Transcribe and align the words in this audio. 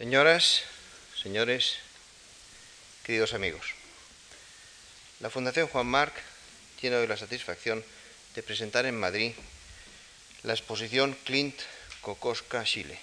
Señoras, 0.00 0.62
señores, 1.22 1.76
queridos 3.04 3.34
amigos, 3.34 3.74
la 5.20 5.28
Fundación 5.28 5.68
Juan 5.68 5.88
Marc 5.88 6.14
tiene 6.80 6.96
hoy 6.96 7.06
la 7.06 7.18
satisfacción 7.18 7.84
de 8.34 8.42
presentar 8.42 8.86
en 8.86 8.98
Madrid 8.98 9.32
la 10.42 10.54
exposición 10.54 11.14
Clint 11.24 11.54
Kokoska 12.00 12.64
Chile, 12.64 12.98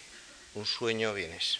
un 0.56 0.66
sueño 0.66 1.14
vienes. 1.14 1.60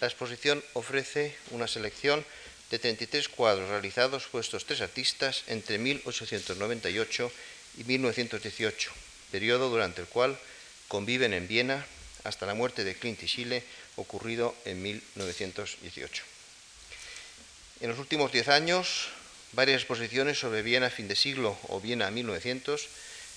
La 0.00 0.06
exposición 0.06 0.62
ofrece 0.74 1.34
una 1.50 1.66
selección 1.66 2.24
de 2.70 2.78
33 2.78 3.28
cuadros 3.28 3.70
realizados 3.70 4.28
por 4.28 4.40
estos 4.40 4.66
tres 4.66 4.82
artistas 4.82 5.42
entre 5.48 5.78
1898 5.78 7.32
y 7.76 7.82
1918, 7.82 8.92
periodo 9.32 9.68
durante 9.68 10.00
el 10.00 10.06
cual 10.06 10.38
conviven 10.86 11.32
en 11.32 11.48
Viena 11.48 11.84
hasta 12.22 12.46
la 12.46 12.54
muerte 12.54 12.84
de 12.84 12.94
Clint 12.94 13.20
y 13.24 13.26
Chile, 13.26 13.64
ocurrido 13.96 14.54
en 14.64 14.82
1918. 14.82 16.22
En 17.80 17.90
los 17.90 17.98
últimos 17.98 18.32
diez 18.32 18.48
años, 18.48 19.08
varias 19.52 19.80
exposiciones 19.80 20.38
sobre 20.38 20.62
Viena 20.62 20.90
fin 20.90 21.08
de 21.08 21.16
siglo 21.16 21.58
o 21.68 21.80
Viena 21.80 22.10
1900, 22.10 22.88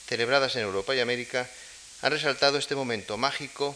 celebradas 0.07 0.55
en 0.55 0.63
Europa 0.63 0.95
y 0.95 0.99
América, 0.99 1.49
han 2.02 2.12
resaltado 2.12 2.57
este 2.57 2.76
momento 2.76 3.17
mágico 3.17 3.76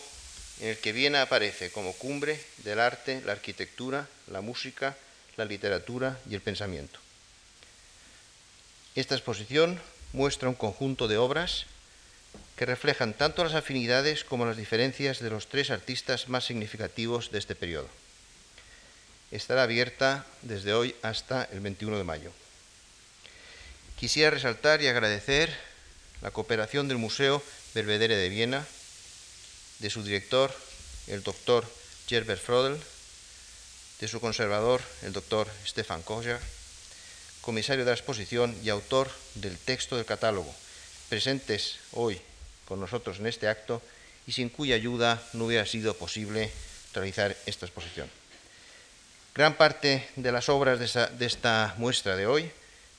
en 0.59 0.69
el 0.69 0.77
que 0.77 0.91
Viena 0.91 1.21
aparece 1.21 1.71
como 1.71 1.93
cumbre 1.93 2.39
del 2.57 2.79
arte, 2.79 3.21
la 3.25 3.31
arquitectura, 3.31 4.07
la 4.27 4.41
música, 4.41 4.95
la 5.37 5.45
literatura 5.45 6.19
y 6.29 6.35
el 6.35 6.41
pensamiento. 6.41 6.99
Esta 8.95 9.15
exposición 9.15 9.79
muestra 10.13 10.49
un 10.49 10.55
conjunto 10.55 11.07
de 11.07 11.17
obras 11.17 11.65
que 12.59 12.65
reflejan 12.65 13.13
tanto 13.13 13.41
las 13.45 13.53
afinidades 13.53 14.25
como 14.25 14.45
las 14.45 14.57
diferencias 14.57 15.21
de 15.21 15.29
los 15.29 15.47
tres 15.47 15.71
artistas 15.71 16.27
más 16.27 16.43
significativos 16.43 17.31
de 17.31 17.39
este 17.39 17.55
periodo. 17.55 17.87
Estará 19.31 19.63
abierta 19.63 20.25
desde 20.41 20.73
hoy 20.73 20.93
hasta 21.01 21.45
el 21.53 21.61
21 21.61 21.97
de 21.97 22.03
mayo. 22.03 22.33
Quisiera 23.97 24.29
resaltar 24.29 24.81
y 24.81 24.87
agradecer 24.87 25.55
la 26.21 26.31
cooperación 26.31 26.89
del 26.89 26.97
Museo 26.97 27.41
Belvedere 27.73 28.17
de 28.17 28.27
Viena, 28.27 28.67
de 29.79 29.89
su 29.89 30.03
director, 30.03 30.53
el 31.07 31.23
doctor 31.23 31.65
Gerbert 32.09 32.43
Frodel, 32.43 32.77
de 34.01 34.07
su 34.09 34.19
conservador, 34.19 34.81
el 35.03 35.13
doctor 35.13 35.47
Stefan 35.65 36.01
Koja, 36.01 36.41
comisario 37.39 37.85
de 37.85 37.91
la 37.91 37.95
exposición 37.95 38.53
y 38.61 38.67
autor 38.67 39.09
del 39.35 39.57
texto 39.57 39.95
del 39.95 40.05
catálogo, 40.05 40.53
presentes 41.07 41.77
hoy 41.93 42.21
con 42.69 42.79
nosotros 42.79 43.19
en 43.19 43.27
este 43.27 43.49
acto 43.49 43.81
y 44.25 44.31
sin 44.31 44.49
cuya 44.49 44.75
ayuda 44.75 45.21
no 45.33 45.45
hubiera 45.45 45.65
sido 45.65 45.97
posible 45.97 46.51
realizar 46.93 47.35
esta 47.45 47.65
exposición. 47.65 48.09
Gran 49.35 49.55
parte 49.55 50.07
de 50.15 50.31
las 50.31 50.49
obras 50.49 50.79
de, 50.79 51.25
esta 51.25 51.73
muestra 51.77 52.15
de 52.15 52.27
hoy 52.27 52.51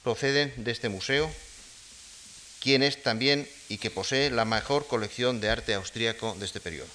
proceden 0.02 0.52
de 0.56 0.70
este 0.70 0.88
museo, 0.88 1.30
quien 2.60 2.82
es 2.82 3.02
también 3.02 3.48
y 3.68 3.78
que 3.78 3.90
posee 3.90 4.30
la 4.30 4.44
mejor 4.44 4.86
colección 4.86 5.40
de 5.40 5.50
arte 5.50 5.74
austríaco 5.74 6.34
de 6.38 6.46
este 6.46 6.60
periodo. 6.60 6.88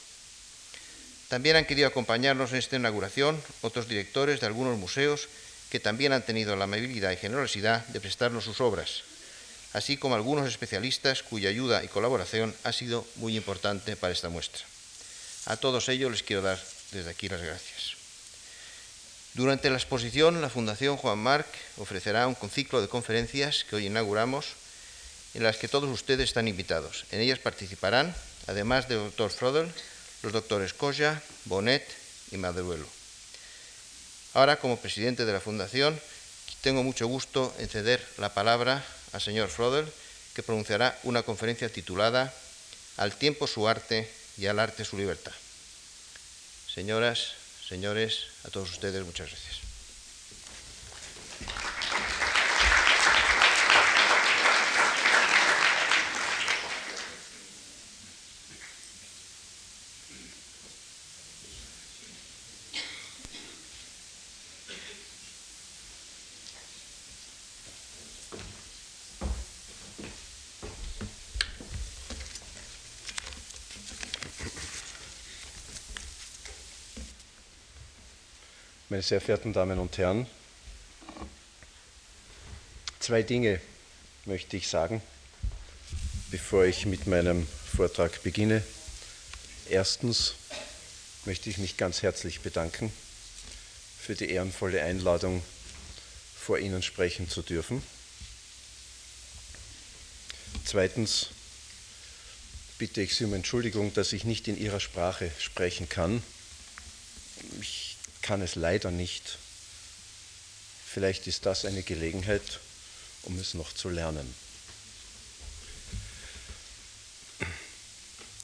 También 1.30 1.56
han 1.56 1.66
querido 1.66 1.88
acompañarnos 1.88 2.52
en 2.52 2.60
esta 2.60 2.76
inauguración 2.76 3.42
otros 3.62 3.88
directores 3.88 4.42
de 4.42 4.48
algunos 4.48 4.78
museos 4.78 5.28
que 5.70 5.80
también 5.80 6.14
han 6.14 6.26
tenido 6.26 6.56
la 6.56 6.66
amabilidad 6.66 7.12
y 7.12 7.18
generosidad 7.18 7.86
de 7.88 8.00
prestarnos 8.00 8.44
sus 8.44 8.62
obras, 8.62 9.04
así 9.76 9.98
como 9.98 10.16
algunos 10.16 10.48
especialistas 10.48 11.22
cuya 11.22 11.50
ayuda 11.50 11.84
y 11.84 11.90
colaboración 11.90 12.56
ha 12.64 12.72
sido 12.72 13.06
muy 13.18 13.36
importante 13.36 13.98
para 13.98 14.14
esta 14.14 14.30
muestra. 14.30 14.64
A 15.48 15.58
todos 15.58 15.90
ellos 15.90 16.10
les 16.10 16.24
quiero 16.24 16.42
dar 16.42 16.58
desde 16.94 17.10
aquí 17.10 17.28
las 17.28 17.42
gracias. 17.42 18.00
Durante 19.34 19.70
la 19.70 19.76
exposición, 19.76 20.40
la 20.42 20.50
Fundación 20.50 20.96
Juan 20.96 21.20
Marc 21.20 21.46
ofrecerá 21.76 22.26
un 22.26 22.38
ciclo 22.50 22.82
de 22.82 22.88
conferencias 22.88 23.66
que 23.66 23.76
hoy 23.76 23.88
inauguramos, 23.88 24.56
en 25.34 25.44
las 25.44 25.58
que 25.58 25.68
todos 25.68 25.90
ustedes 25.90 26.30
están 26.30 26.48
invitados. 26.48 27.04
En 27.12 27.20
ellas 27.20 27.40
participarán, 27.40 28.16
además 28.48 28.88
del 28.88 29.00
doctor 29.00 29.30
Frodel, 29.30 29.70
los 30.24 30.32
doctores 30.32 30.74
Coya, 30.74 31.22
Bonet 31.44 31.86
y 32.32 32.38
Maduelo. 32.38 32.88
Ahora, 34.34 34.56
como 34.56 34.80
presidente 34.80 35.26
de 35.26 35.34
la 35.34 35.42
Fundación, 35.42 36.00
tengo 36.62 36.82
mucho 36.82 37.08
gusto 37.08 37.54
en 37.60 37.68
ceder 37.68 38.02
la 38.18 38.34
palabra 38.34 38.86
al 39.16 39.22
señor 39.22 39.48
Frodel, 39.48 39.88
que 40.36 40.44
pronunciará 40.44 41.00
una 41.04 41.24
conferencia 41.24 41.72
titulada 41.72 42.34
Al 42.98 43.16
tiempo 43.16 43.48
su 43.48 43.68
arte 43.68 44.12
y 44.38 44.48
al 44.48 44.60
arte 44.60 44.84
su 44.84 44.98
libertad. 44.98 45.32
Señoras, 46.74 47.32
señores, 47.68 48.28
a 48.44 48.50
todos 48.50 48.70
ustedes 48.72 49.06
muchas 49.06 49.30
gracias. 49.30 49.65
Meine 78.96 79.04
sehr 79.04 79.20
verehrten 79.20 79.52
Damen 79.52 79.78
und 79.78 79.98
Herren, 79.98 80.26
zwei 83.02 83.24
Dinge 83.24 83.60
möchte 84.24 84.56
ich 84.56 84.70
sagen, 84.70 85.02
bevor 86.32 86.64
ich 86.64 86.86
mit 86.86 87.06
meinem 87.06 87.46
Vortrag 87.76 88.24
beginne. 88.24 88.64
Erstens 89.70 90.36
möchte 91.26 91.50
ich 91.50 91.58
mich 91.58 91.76
ganz 91.76 92.04
herzlich 92.04 92.40
bedanken 92.40 92.90
für 94.00 94.16
die 94.16 94.30
ehrenvolle 94.30 94.82
Einladung, 94.82 95.44
vor 96.40 96.58
Ihnen 96.58 96.82
sprechen 96.82 97.30
zu 97.30 97.42
dürfen. 97.42 97.84
Zweitens 100.64 101.32
bitte 102.78 103.02
ich 103.02 103.14
Sie 103.14 103.26
um 103.26 103.34
Entschuldigung, 103.34 103.94
dass 103.94 104.14
ich 104.14 104.24
nicht 104.24 104.48
in 104.48 104.58
Ihrer 104.58 104.80
Sprache 104.80 105.30
sprechen 105.38 105.90
kann. 105.90 106.24
Ich 107.60 107.85
kann 108.26 108.42
es 108.42 108.56
leider 108.56 108.90
nicht. 108.90 109.38
Vielleicht 110.84 111.28
ist 111.28 111.46
das 111.46 111.64
eine 111.64 111.84
Gelegenheit, 111.84 112.60
um 113.22 113.38
es 113.38 113.54
noch 113.54 113.72
zu 113.72 113.88
lernen. 113.88 114.34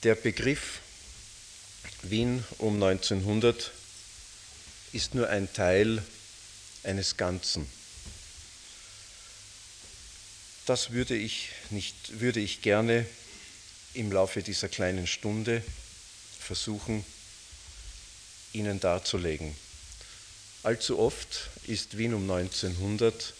Der 0.03 0.13
Begriff 0.13 0.81
Wien 2.03 2.45
um 2.59 2.75
1900 2.75 3.71
ist 4.93 5.15
nur 5.15 5.27
ein 5.29 5.51
Teil 5.51 6.03
eines 6.83 7.17
Ganzen. 7.17 7.67
Das 10.67 10.91
würde 10.91 11.15
ich, 11.15 11.49
nicht, 11.71 12.19
würde 12.19 12.39
ich 12.39 12.61
gerne 12.61 13.07
im 13.95 14.11
Laufe 14.11 14.43
dieser 14.43 14.69
kleinen 14.69 15.07
Stunde 15.07 15.63
versuchen, 16.39 17.03
Ihnen 18.53 18.79
darzulegen. 18.79 19.55
Allzu 20.63 20.99
oft 20.99 21.49
ist 21.65 21.97
Wien 21.97 22.13
um 22.13 22.29
1900 22.29 23.33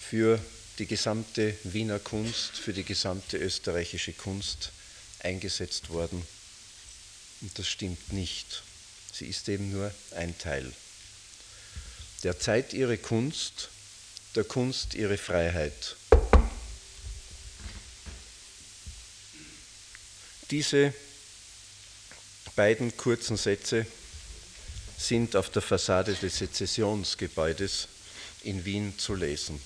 für 0.00 0.40
die 0.80 0.86
gesamte 0.86 1.56
Wiener 1.62 2.00
Kunst, 2.00 2.56
für 2.56 2.72
die 2.72 2.82
gesamte 2.82 3.36
österreichische 3.36 4.12
Kunst 4.12 4.72
eingesetzt 5.20 5.90
worden. 5.90 6.26
Und 7.40 7.56
das 7.56 7.68
stimmt 7.68 8.12
nicht. 8.12 8.62
Sie 9.12 9.26
ist 9.26 9.48
eben 9.48 9.70
nur 9.70 9.94
ein 10.16 10.36
Teil. 10.38 10.72
Der 12.24 12.40
Zeit 12.40 12.72
ihre 12.72 12.98
Kunst, 12.98 13.68
der 14.34 14.44
Kunst 14.44 14.94
ihre 14.94 15.18
Freiheit. 15.18 15.96
Diese 20.50 20.92
beiden 22.56 22.96
kurzen 22.96 23.36
Sätze 23.36 23.86
sind 25.00 25.34
auf 25.34 25.48
der 25.50 25.62
Fassade 25.62 26.14
des 26.14 26.38
Sezessionsgebäudes 26.38 27.88
in 28.44 28.64
Wien 28.64 28.98
zu 28.98 29.14
lesen. 29.14 29.60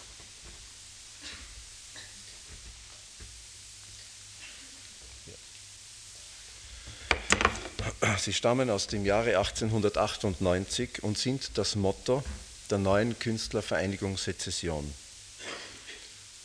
Sie 8.19 8.33
stammen 8.33 8.71
aus 8.71 8.87
dem 8.87 9.05
Jahre 9.05 9.37
1898 9.37 11.03
und 11.03 11.19
sind 11.19 11.59
das 11.59 11.75
Motto 11.75 12.23
der 12.71 12.79
neuen 12.79 13.19
Künstlervereinigung 13.19 14.17
Sezession. 14.17 14.95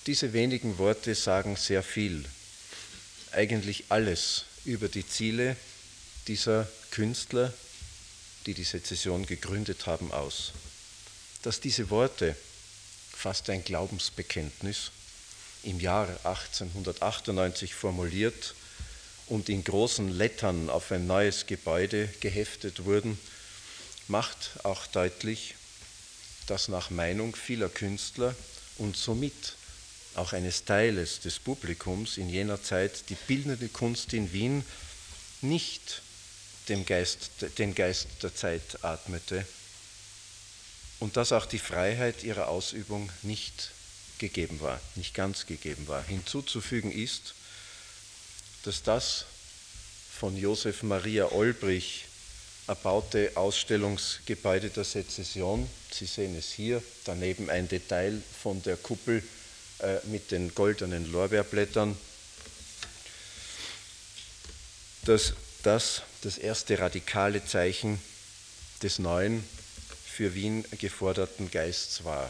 Diese 0.08 0.34
wenigen 0.34 0.78
Worte 0.78 1.16
sagen 1.16 1.56
sehr 1.56 1.84
viel, 1.84 2.26
eigentlich 3.32 3.86
alles 3.90 4.46
über 4.66 4.88
die 4.88 5.08
Ziele 5.08 5.56
dieser 6.28 6.68
Künstler, 6.92 7.54
die 8.46 8.54
die 8.54 8.64
Sezession 8.64 9.26
gegründet 9.26 9.86
haben, 9.86 10.12
aus. 10.12 10.52
Dass 11.42 11.60
diese 11.60 11.90
Worte, 11.90 12.36
fast 13.12 13.50
ein 13.50 13.64
Glaubensbekenntnis, 13.64 14.92
im 15.64 15.80
Jahre 15.80 16.18
1898 16.24 17.74
formuliert 17.74 18.56
und 19.28 19.50
in 19.50 19.64
großen 19.64 20.10
Lettern 20.10 20.70
auf 20.70 20.92
ein 20.92 21.06
neues 21.06 21.46
Gebäude 21.46 22.08
geheftet 22.22 22.86
wurden, 22.86 23.20
macht 24.08 24.52
auch 24.64 24.88
deutlich, 24.88 25.56
dass 26.48 26.68
nach 26.68 26.90
Meinung 26.90 27.36
vieler 27.36 27.70
Künstler 27.70 28.36
und 28.78 28.98
somit 28.98 29.56
auch 30.16 30.34
eines 30.34 30.66
Teiles 30.66 31.20
des 31.20 31.40
Publikums 31.40 32.18
in 32.18 32.30
jener 32.30 32.62
Zeit 32.64 33.10
die 33.10 33.18
bildende 33.28 33.68
Kunst 33.70 34.14
in 34.14 34.34
Wien 34.34 34.64
nicht 35.42 36.02
dem 36.70 36.86
Geist, 36.86 37.30
den 37.58 37.76
Geist 37.76 38.08
der 38.22 38.34
Zeit 38.34 38.84
atmete 38.84 39.46
und 41.00 41.18
dass 41.18 41.32
auch 41.32 41.46
die 41.46 41.60
Freiheit 41.60 42.24
ihrer 42.24 42.48
Ausübung 42.48 43.10
nicht 43.24 43.72
gegeben 44.20 44.60
war, 44.62 44.80
nicht 44.96 45.14
ganz 45.14 45.46
gegeben 45.46 45.88
war. 45.88 46.04
Hinzuzufügen 46.04 46.92
ist, 46.92 47.34
dass 48.64 48.84
das 48.84 49.26
von 50.20 50.36
Josef 50.38 50.84
Maria 50.84 51.32
Olbrich 51.32 52.06
erbaute 52.68 53.32
Ausstellungsgebäude 53.36 54.70
der 54.70 54.84
Sezession, 54.84 55.68
Sie 55.92 56.06
sehen 56.06 56.38
es 56.38 56.52
hier, 56.52 56.84
daneben 57.06 57.50
ein 57.50 57.68
Detail 57.68 58.22
von 58.44 58.62
der 58.62 58.78
Kuppel 58.78 59.24
äh, 59.80 59.98
mit 60.08 60.30
den 60.30 60.54
goldenen 60.54 61.12
Lorbeerblättern, 61.12 61.98
dass 65.06 65.34
das 65.64 66.04
das 66.22 66.38
erste 66.38 66.80
radikale 66.80 67.46
Zeichen 67.46 68.00
des 68.82 69.00
neuen, 69.00 69.44
für 70.06 70.36
Wien 70.36 70.66
geforderten 70.80 71.50
Geists 71.50 72.04
war. 72.04 72.30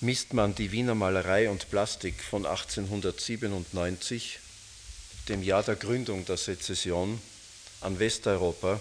Misst 0.00 0.32
man 0.32 0.54
die 0.54 0.70
Wiener 0.70 0.94
Malerei 0.94 1.50
und 1.50 1.68
Plastik 1.70 2.22
von 2.22 2.46
1897, 2.46 4.38
dem 5.28 5.42
Jahr 5.42 5.62
der 5.62 5.76
Gründung 5.76 6.24
der 6.26 6.36
Sezession, 6.36 7.20
an 7.80 7.98
Westeuropa, 7.98 8.80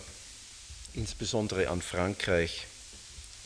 insbesondere 0.94 1.70
an 1.70 1.82
Frankreich, 1.82 2.68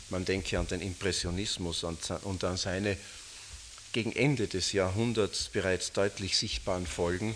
man 0.10 0.26
denke 0.26 0.60
an 0.60 0.68
den 0.68 0.82
Impressionismus 0.82 1.84
und 1.84 2.44
an 2.44 2.58
seine 2.58 2.98
gegen 3.94 4.12
Ende 4.12 4.48
des 4.48 4.74
Jahrhunderts 4.74 5.50
bereits 5.50 5.92
deutlich 5.92 6.38
sichtbaren 6.38 6.86
Folgen, 6.86 7.36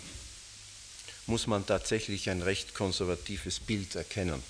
muss 1.27 1.47
man 1.47 1.65
tatsächlich 1.65 2.29
ein 2.29 2.41
recht 2.41 2.73
konservatives 2.73 3.59
Bild 3.59 3.95
erkennen. 3.95 4.41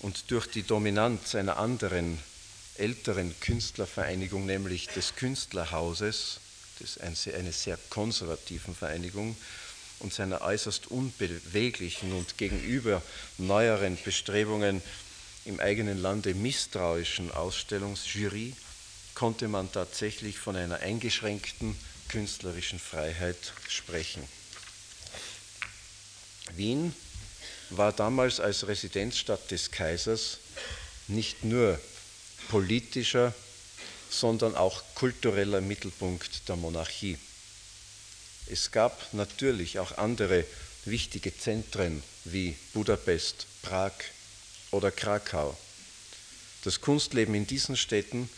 Und 0.00 0.30
durch 0.30 0.46
die 0.46 0.62
Dominanz 0.62 1.34
einer 1.34 1.56
anderen 1.56 2.18
älteren 2.76 3.34
Künstlervereinigung, 3.40 4.46
nämlich 4.46 4.88
des 4.88 5.14
Künstlerhauses, 5.14 6.40
des, 6.80 6.98
eine 6.98 7.52
sehr 7.52 7.78
konservativen 7.90 8.74
Vereinigung, 8.74 9.36
und 9.98 10.12
seiner 10.12 10.42
äußerst 10.42 10.88
unbeweglichen 10.88 12.12
und 12.12 12.36
gegenüber 12.36 13.02
neueren 13.38 13.96
Bestrebungen 14.04 14.82
im 15.46 15.60
eigenen 15.60 15.98
Lande 15.98 16.34
misstrauischen 16.34 17.30
Ausstellungsjury 17.30 18.54
konnte 19.14 19.48
man 19.48 19.72
tatsächlich 19.72 20.38
von 20.38 20.56
einer 20.56 20.80
eingeschränkten 20.80 21.76
künstlerischen 22.08 22.78
Freiheit 22.78 23.54
sprechen. 23.68 24.22
Wien 26.56 26.94
war 27.70 27.92
damals 27.92 28.40
als 28.40 28.66
Residenzstadt 28.66 29.50
des 29.50 29.70
Kaisers 29.70 30.38
nicht 31.08 31.44
nur 31.44 31.80
politischer, 32.48 33.34
sondern 34.10 34.54
auch 34.54 34.82
kultureller 34.94 35.60
Mittelpunkt 35.60 36.48
der 36.48 36.56
Monarchie. 36.56 37.18
Es 38.46 38.70
gab 38.70 39.12
natürlich 39.12 39.78
auch 39.78 39.98
andere 39.98 40.44
wichtige 40.84 41.36
Zentren 41.36 42.02
wie 42.24 42.56
Budapest, 42.72 43.46
Prag 43.62 43.92
oder 44.70 44.90
Krakau. 44.90 45.56
Das 46.62 46.80
Kunstleben 46.80 47.34
in 47.34 47.46
diesen 47.46 47.76
Städten 47.76 48.28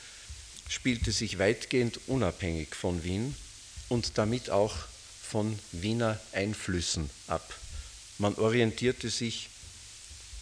spielte 0.68 1.12
sich 1.12 1.38
weitgehend 1.38 2.00
unabhängig 2.08 2.74
von 2.74 3.04
Wien 3.04 3.34
und 3.88 4.16
damit 4.16 4.50
auch 4.50 4.76
von 5.22 5.58
Wiener 5.72 6.18
Einflüssen 6.32 7.10
ab. 7.26 7.54
Man 8.18 8.34
orientierte 8.34 9.10
sich 9.10 9.48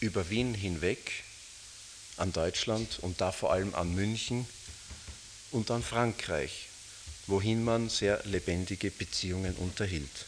über 0.00 0.30
Wien 0.30 0.54
hinweg 0.54 1.12
an 2.16 2.32
Deutschland 2.32 2.98
und 3.02 3.20
da 3.20 3.32
vor 3.32 3.52
allem 3.52 3.74
an 3.74 3.94
München 3.94 4.46
und 5.50 5.70
an 5.70 5.82
Frankreich, 5.82 6.68
wohin 7.26 7.62
man 7.62 7.90
sehr 7.90 8.22
lebendige 8.24 8.90
Beziehungen 8.90 9.54
unterhielt. 9.56 10.26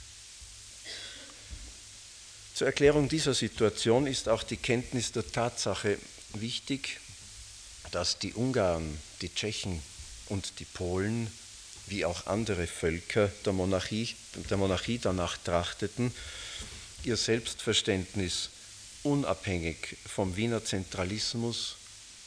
Zur 2.54 2.66
Erklärung 2.66 3.08
dieser 3.08 3.34
Situation 3.34 4.06
ist 4.06 4.28
auch 4.28 4.42
die 4.42 4.56
Kenntnis 4.56 5.12
der 5.12 5.26
Tatsache 5.26 5.96
wichtig, 6.34 7.00
dass 7.92 8.18
die 8.18 8.34
Ungarn, 8.34 8.98
die 9.22 9.32
Tschechen 9.32 9.80
und 10.26 10.58
die 10.58 10.64
Polen, 10.66 11.32
wie 11.86 12.04
auch 12.04 12.26
andere 12.26 12.66
Völker 12.66 13.28
der 13.46 13.54
Monarchie, 13.54 14.14
der 14.50 14.58
Monarchie 14.58 14.98
danach 14.98 15.38
trachteten, 15.38 16.12
ihr 17.04 17.16
Selbstverständnis 17.16 18.50
unabhängig 19.02 19.96
vom 20.06 20.36
Wiener 20.36 20.64
Zentralismus 20.64 21.76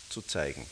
zu 0.10 0.22
zeigen. 0.22 0.66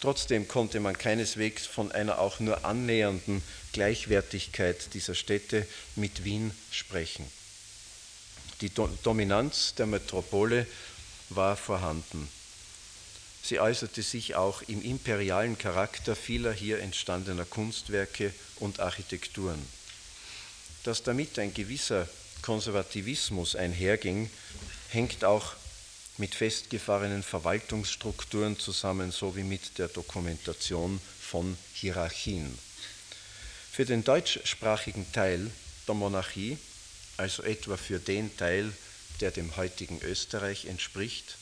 Trotzdem 0.00 0.48
konnte 0.48 0.80
man 0.80 0.96
keineswegs 0.96 1.66
von 1.66 1.92
einer 1.92 2.18
auch 2.18 2.40
nur 2.40 2.64
annähernden 2.64 3.42
Gleichwertigkeit 3.72 4.94
dieser 4.94 5.14
Städte 5.14 5.66
mit 5.94 6.24
Wien 6.24 6.52
sprechen. 6.70 7.26
Die 8.62 8.70
Dominanz 9.02 9.74
der 9.74 9.86
Metropole 9.86 10.66
war 11.28 11.56
vorhanden. 11.56 12.28
Sie 13.42 13.60
äußerte 13.60 14.02
sich 14.02 14.34
auch 14.34 14.62
im 14.62 14.82
imperialen 14.82 15.56
Charakter 15.56 16.14
vieler 16.14 16.52
hier 16.52 16.80
entstandener 16.80 17.44
Kunstwerke 17.44 18.34
und 18.56 18.80
Architekturen. 18.80 19.60
Dass 20.84 21.02
damit 21.02 21.38
ein 21.38 21.54
gewisser 21.54 22.08
Konservativismus 22.50 23.54
einherging, 23.54 24.28
hängt 24.88 25.24
auch 25.24 25.52
mit 26.18 26.34
festgefahrenen 26.34 27.22
Verwaltungsstrukturen 27.22 28.58
zusammen 28.58 29.12
sowie 29.12 29.44
mit 29.44 29.78
der 29.78 29.86
Dokumentation 29.86 31.00
von 31.20 31.56
Hierarchien. 31.74 32.58
Für 33.70 33.84
den 33.84 34.02
deutschsprachigen 34.02 35.06
Teil 35.12 35.48
der 35.86 35.94
Monarchie, 35.94 36.58
also 37.18 37.44
etwa 37.44 37.76
für 37.76 38.00
den 38.00 38.36
Teil, 38.36 38.72
der 39.20 39.30
dem 39.30 39.54
heutigen 39.56 40.00
Österreich 40.02 40.64
entspricht, 40.64 41.36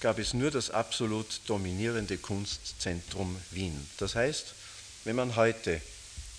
gab 0.00 0.18
es 0.18 0.32
nur 0.32 0.50
das 0.50 0.70
absolut 0.70 1.42
dominierende 1.46 2.16
Kunstzentrum 2.16 3.36
Wien. 3.50 3.78
Das 3.98 4.14
heißt, 4.14 4.54
wenn 5.04 5.16
man 5.16 5.36
heute 5.36 5.82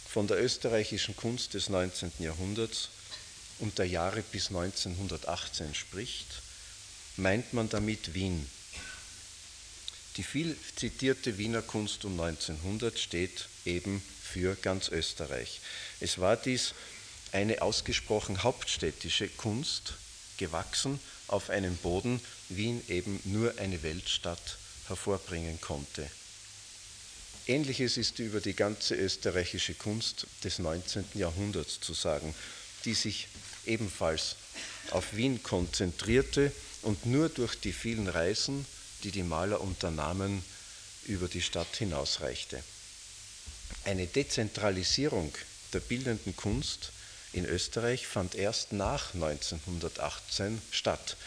von 0.09 0.25
der 0.25 0.43
österreichischen 0.43 1.15
Kunst 1.15 1.53
des 1.53 1.69
19. 1.69 2.13
Jahrhunderts 2.17 2.89
und 3.59 3.77
der 3.77 3.87
Jahre 3.87 4.21
bis 4.21 4.47
1918 4.47 5.73
spricht, 5.75 6.41
meint 7.17 7.53
man 7.53 7.69
damit 7.69 8.13
Wien. 8.13 8.49
Die 10.17 10.23
viel 10.23 10.55
zitierte 10.75 11.37
Wiener 11.37 11.61
Kunst 11.61 12.05
um 12.05 12.19
1900 12.19 12.97
steht 12.97 13.47
eben 13.65 14.01
für 14.21 14.55
ganz 14.55 14.89
Österreich. 14.89 15.59
Es 15.99 16.19
war 16.19 16.37
dies 16.37 16.73
eine 17.31 17.61
ausgesprochen 17.61 18.43
hauptstädtische 18.43 19.27
Kunst, 19.27 19.93
gewachsen 20.37 20.99
auf 21.27 21.49
einem 21.49 21.75
Boden, 21.77 22.21
Wien 22.49 22.81
eben 22.87 23.19
nur 23.25 23.57
eine 23.57 23.83
Weltstadt 23.83 24.57
hervorbringen 24.87 25.59
konnte. 25.59 26.09
Ähnliches 27.47 27.97
ist 27.97 28.19
über 28.19 28.41
die 28.41 28.55
ganze 28.55 28.95
österreichische 28.95 29.75
Kunst 29.75 30.27
des 30.43 30.59
19. 30.59 31.05
Jahrhunderts 31.13 31.79
zu 31.79 31.93
sagen, 31.93 32.33
die 32.85 32.93
sich 32.93 33.27
ebenfalls 33.67 34.35
auf 34.91 35.15
Wien 35.15 35.41
konzentrierte 35.43 36.51
und 36.81 37.05
nur 37.05 37.29
durch 37.29 37.55
die 37.59 37.73
vielen 37.73 38.07
Reisen, 38.07 38.65
die 39.03 39.11
die 39.11 39.23
Maler 39.23 39.61
unternahmen, 39.61 40.43
über 41.05 41.27
die 41.27 41.41
Stadt 41.41 41.75
hinausreichte. 41.75 42.63
Eine 43.83 44.07
Dezentralisierung 44.07 45.33
der 45.73 45.79
bildenden 45.79 46.35
Kunst 46.35 46.91
in 47.33 47.45
Österreich 47.45 48.07
fand 48.07 48.35
erst 48.35 48.71
nach 48.71 49.13
1918 49.13 50.61
statt. 50.71 51.17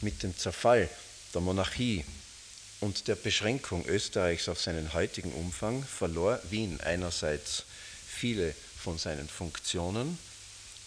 Mit 0.00 0.22
dem 0.22 0.36
Zerfall 0.36 0.88
der 1.32 1.40
Monarchie 1.40 2.04
und 2.80 3.08
der 3.08 3.14
Beschränkung 3.14 3.86
Österreichs 3.86 4.48
auf 4.48 4.60
seinen 4.60 4.92
heutigen 4.92 5.32
Umfang 5.32 5.82
verlor 5.82 6.38
Wien 6.50 6.80
einerseits 6.82 7.64
viele 8.06 8.54
von 8.78 8.98
seinen 8.98 9.28
Funktionen 9.28 10.18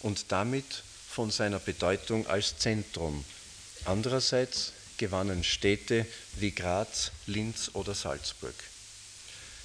und 0.00 0.26
damit 0.28 0.84
von 1.18 1.32
seiner 1.32 1.58
Bedeutung 1.58 2.28
als 2.28 2.58
Zentrum. 2.58 3.24
Andererseits 3.86 4.72
gewannen 4.98 5.42
Städte 5.42 6.06
wie 6.36 6.52
Graz, 6.52 7.10
Linz 7.26 7.72
oder 7.72 7.92
Salzburg. 7.92 8.54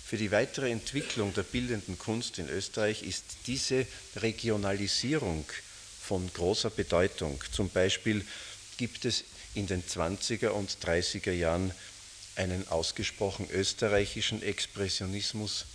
Für 0.04 0.18
die 0.18 0.32
weitere 0.32 0.72
Entwicklung 0.72 1.32
der 1.36 1.44
bildenden 1.44 2.00
Kunst 2.00 2.40
in 2.40 2.50
Österreich 2.50 3.04
ist 3.04 3.24
diese 3.46 3.86
Regionalisierung 4.16 5.46
von 6.02 6.28
großer 6.34 6.72
Bedeutung. 6.72 7.40
Zum 7.52 7.70
Beispiel 7.70 8.26
gibt 8.78 9.06
es 9.06 9.24
in 9.54 9.68
den 9.68 9.84
20er 9.84 10.48
und 10.48 10.76
30er 10.84 11.34
Jahren 11.34 11.72
einen 12.36 12.68
ausgesprochen 12.70 13.48
österreichischen 13.52 14.42
Expressionismus, 14.42 15.66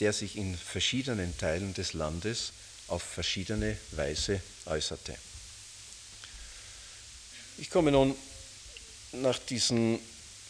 der 0.00 0.12
sich 0.12 0.34
in 0.34 0.58
verschiedenen 0.58 1.38
Teilen 1.38 1.72
des 1.72 1.92
Landes 1.92 2.50
auf 2.94 3.02
verschiedene 3.02 3.76
Weise 3.90 4.40
äußerte. 4.66 5.16
Ich 7.58 7.68
komme 7.68 7.90
nun 7.90 8.14
nach 9.10 9.38
diesen 9.38 9.98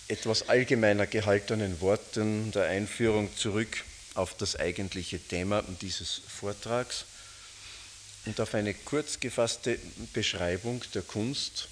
etwas 0.08 0.50
allgemeiner 0.50 1.06
gehaltenen 1.06 1.80
Worten 1.80 2.52
der 2.52 2.64
Einführung 2.64 3.34
zurück 3.34 3.82
auf 4.12 4.36
das 4.36 4.56
eigentliche 4.56 5.18
Thema 5.18 5.64
dieses 5.80 6.20
Vortrags 6.28 7.06
und 8.26 8.38
auf 8.38 8.52
eine 8.52 8.74
kurz 8.74 9.20
gefasste 9.20 9.78
Beschreibung 10.12 10.82
der 10.92 11.02
Kunst 11.02 11.68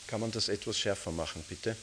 Kann 0.06 0.22
man 0.22 0.32
das 0.32 0.50
etwas 0.50 0.78
schärfer 0.78 1.12
machen, 1.12 1.44
bitte? 1.48 1.76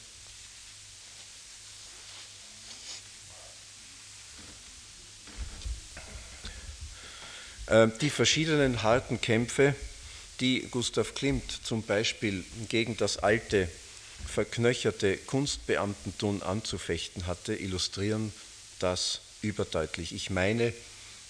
Die 8.00 8.10
verschiedenen 8.10 8.82
harten 8.82 9.20
Kämpfe, 9.20 9.75
die 10.40 10.66
Gustav 10.70 11.14
Klimt 11.14 11.60
zum 11.64 11.82
Beispiel 11.82 12.44
gegen 12.68 12.96
das 12.96 13.18
alte, 13.18 13.68
verknöcherte 14.26 15.16
Kunstbeamtentum 15.16 16.42
anzufechten 16.42 17.26
hatte, 17.26 17.54
illustrieren 17.54 18.32
das 18.78 19.20
überdeutlich. 19.42 20.14
Ich 20.14 20.30
meine 20.30 20.72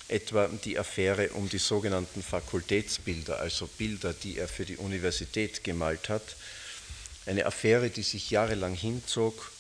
etwa 0.06 0.48
die 0.64 0.78
Affäre 0.78 1.30
um 1.30 1.48
die 1.48 1.58
sogenannten 1.58 2.22
Fakultätsbilder, 2.22 3.40
also 3.40 3.66
Bilder, 3.78 4.12
die 4.12 4.38
er 4.38 4.48
für 4.48 4.64
die 4.64 4.76
Universität 4.76 5.64
gemalt 5.64 6.08
hat. 6.08 6.36
Eine 7.26 7.46
Affäre, 7.46 7.90
die 7.90 8.02
sich 8.02 8.30
jahrelang 8.30 8.74
hinzog 8.74 9.50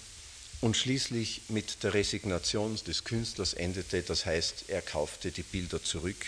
und 0.60 0.76
schließlich 0.76 1.42
mit 1.48 1.82
der 1.82 1.94
Resignation 1.94 2.78
des 2.86 3.04
Künstlers 3.04 3.52
endete, 3.52 4.02
das 4.02 4.26
heißt, 4.26 4.66
er 4.68 4.80
kaufte 4.80 5.32
die 5.32 5.42
Bilder 5.42 5.82
zurück 5.82 6.26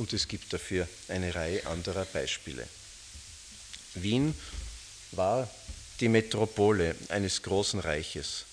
und 0.00 0.12
es 0.12 0.26
gibt 0.26 0.52
dafür 0.52 0.88
eine 1.08 1.34
Reihe 1.34 1.64
anderer 1.66 2.04
Beispiele. 2.06 2.66
Wien 3.94 4.34
war 5.12 5.48
die 6.00 6.08
Metropole 6.08 6.96
eines 7.10 7.42
großen 7.42 7.78
Reiches, 7.78 8.46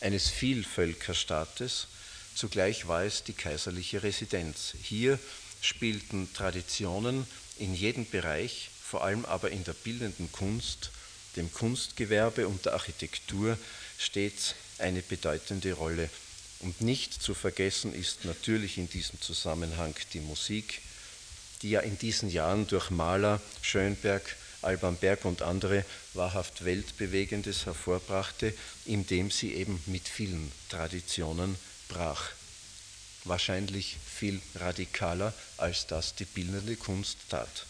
eines 0.00 0.28
Vielvölkerstaates, 0.28 1.86
Zugleich 2.34 2.88
war 2.88 3.04
es 3.04 3.22
die 3.22 3.32
kaiserliche 3.32 4.02
Residenz. 4.02 4.74
Hier 4.82 5.18
spielten 5.60 6.32
Traditionen 6.34 7.26
in 7.58 7.74
jedem 7.74 8.08
Bereich, 8.10 8.70
vor 8.82 9.04
allem 9.04 9.24
aber 9.24 9.50
in 9.50 9.62
der 9.62 9.72
bildenden 9.72 10.30
Kunst, 10.32 10.90
dem 11.36 11.52
Kunstgewerbe 11.52 12.48
und 12.48 12.64
der 12.64 12.74
Architektur 12.74 13.56
stets 13.98 14.54
eine 14.78 15.00
bedeutende 15.02 15.74
Rolle. 15.74 16.10
Und 16.60 16.80
nicht 16.80 17.22
zu 17.22 17.34
vergessen 17.34 17.94
ist 17.94 18.24
natürlich 18.24 18.78
in 18.78 18.88
diesem 18.88 19.20
Zusammenhang 19.20 19.94
die 20.12 20.20
Musik, 20.20 20.80
die 21.62 21.70
ja 21.70 21.80
in 21.80 21.98
diesen 21.98 22.30
Jahren 22.30 22.66
durch 22.66 22.90
Maler, 22.90 23.40
Schönberg, 23.62 24.36
Alban 24.62 24.96
Berg 24.96 25.24
und 25.24 25.42
andere 25.42 25.84
wahrhaft 26.14 26.64
Weltbewegendes 26.64 27.66
hervorbrachte, 27.66 28.54
indem 28.86 29.30
sie 29.30 29.54
eben 29.54 29.82
mit 29.86 30.08
vielen 30.08 30.50
Traditionen 30.68 31.56
brach. 31.88 32.30
Wahrscheinlich 33.24 33.96
viel 34.04 34.40
radikaler, 34.54 35.32
als 35.56 35.86
das 35.86 36.14
die 36.14 36.24
bildende 36.24 36.76
Kunst 36.76 37.18
tat. 37.28 37.66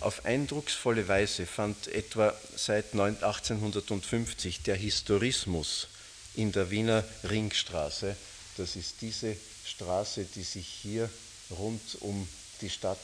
Auf 0.00 0.24
eindrucksvolle 0.24 1.08
Weise 1.08 1.44
fand 1.44 1.88
etwa 1.88 2.34
seit 2.56 2.94
1850 2.94 4.62
der 4.62 4.76
Historismus 4.76 5.88
in 6.34 6.52
der 6.52 6.70
Wiener 6.70 7.04
Ringstraße, 7.28 8.16
das 8.56 8.76
ist 8.76 8.96
diese 9.02 9.36
Straße, 9.66 10.24
die 10.34 10.42
sich 10.42 10.66
hier 10.66 11.10
rund 11.50 11.80
um 12.00 12.26
die 12.60 12.70
Stadt, 12.70 12.98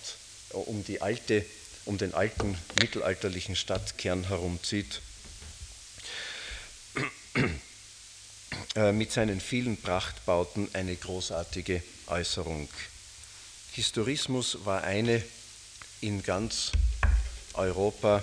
äh, 0.51 0.55
um 0.55 0.85
die 0.85 1.01
alte, 1.01 1.45
um 1.85 1.99
den 1.99 2.15
alten 2.15 2.57
mittelalterlichen 2.81 3.57
Stadtkern 3.57 4.29
herumzieht, 4.29 5.01
äh, 8.77 8.93
mit 8.93 9.13
seinen 9.13 9.41
vielen 9.41 9.77
Prachtbauten 9.77 10.69
eine 10.75 10.97
großartige 10.97 11.83
Äußerung. 12.07 12.69
Historismus 13.73 14.65
war 14.65 14.85
eine 14.85 15.23
in 16.01 16.23
ganz 16.23 16.73
Europa 17.55 18.23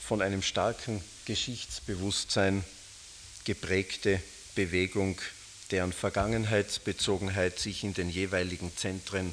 von 0.00 0.22
einem 0.22 0.42
starken 0.42 1.02
Geschichtsbewusstsein 1.24 2.64
geprägte 3.44 4.20
Bewegung, 4.54 5.20
deren 5.70 5.92
Vergangenheitsbezogenheit 5.92 7.58
sich 7.58 7.84
in 7.84 7.94
den 7.94 8.10
jeweiligen 8.10 8.76
Zentren 8.76 9.32